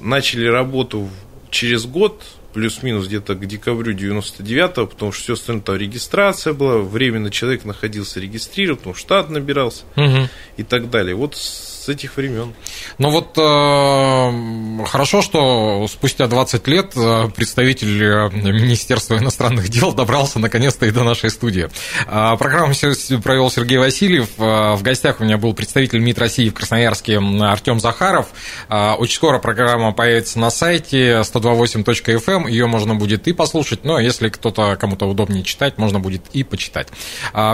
Начали 0.00 0.46
работу 0.46 1.08
через 1.50 1.86
год, 1.86 2.22
плюс-минус 2.52 3.06
где-то 3.06 3.34
к 3.34 3.46
декабрю 3.46 3.94
99-го, 3.94 4.86
потому 4.86 5.12
что 5.12 5.22
все 5.22 5.32
остальное 5.34 5.62
там 5.62 5.76
регистрация 5.76 6.52
была, 6.52 6.78
временно 6.78 7.30
человек 7.30 7.64
находился 7.64 8.20
регистрирован, 8.20 8.78
потому 8.78 8.94
что 8.94 9.06
штат 9.06 9.30
набирался 9.30 9.84
угу. 9.96 10.28
и 10.56 10.62
так 10.62 10.90
далее. 10.90 11.14
Вот 11.14 11.36
с 11.36 11.67
этих 11.88 12.16
времен. 12.16 12.54
Ну 12.98 13.10
вот 13.10 13.36
э, 13.36 14.84
хорошо, 14.86 15.22
что 15.22 15.86
спустя 15.88 16.26
20 16.26 16.66
лет 16.68 16.92
э, 16.96 17.28
представитель 17.34 18.02
э, 18.02 18.30
Министерства 18.30 19.18
иностранных 19.18 19.68
дел 19.68 19.92
добрался 19.92 20.38
наконец-то 20.38 20.86
и 20.86 20.90
до 20.90 21.04
нашей 21.04 21.30
студии. 21.30 21.68
А, 22.06 22.36
программу 22.36 22.74
провел 23.22 23.50
Сергей 23.50 23.78
Васильев. 23.78 24.28
В 24.36 24.80
гостях 24.82 25.20
у 25.20 25.24
меня 25.24 25.38
был 25.38 25.54
представитель 25.54 26.00
МИД 26.00 26.18
России 26.18 26.48
в 26.48 26.54
Красноярске 26.54 27.18
Артем 27.18 27.80
Захаров. 27.80 28.28
Очень 28.68 29.14
скоро 29.14 29.38
программа 29.38 29.92
появится 29.92 30.38
на 30.38 30.50
сайте 30.50 31.20
128.fm. 31.20 32.50
Ее 32.50 32.66
можно 32.66 32.94
будет 32.94 33.26
и 33.28 33.32
послушать, 33.32 33.84
но 33.84 33.98
если 33.98 34.28
кто-то 34.28 34.76
кому-то 34.76 35.06
удобнее 35.06 35.42
читать, 35.44 35.78
можно 35.78 36.00
будет 36.00 36.22
и 36.32 36.42
почитать. 36.42 36.88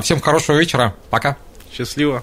Всем 0.03 0.21
хорошего 0.21 0.59
вечера. 0.59 0.95
Пока. 1.11 1.37
Счастливо. 1.73 2.23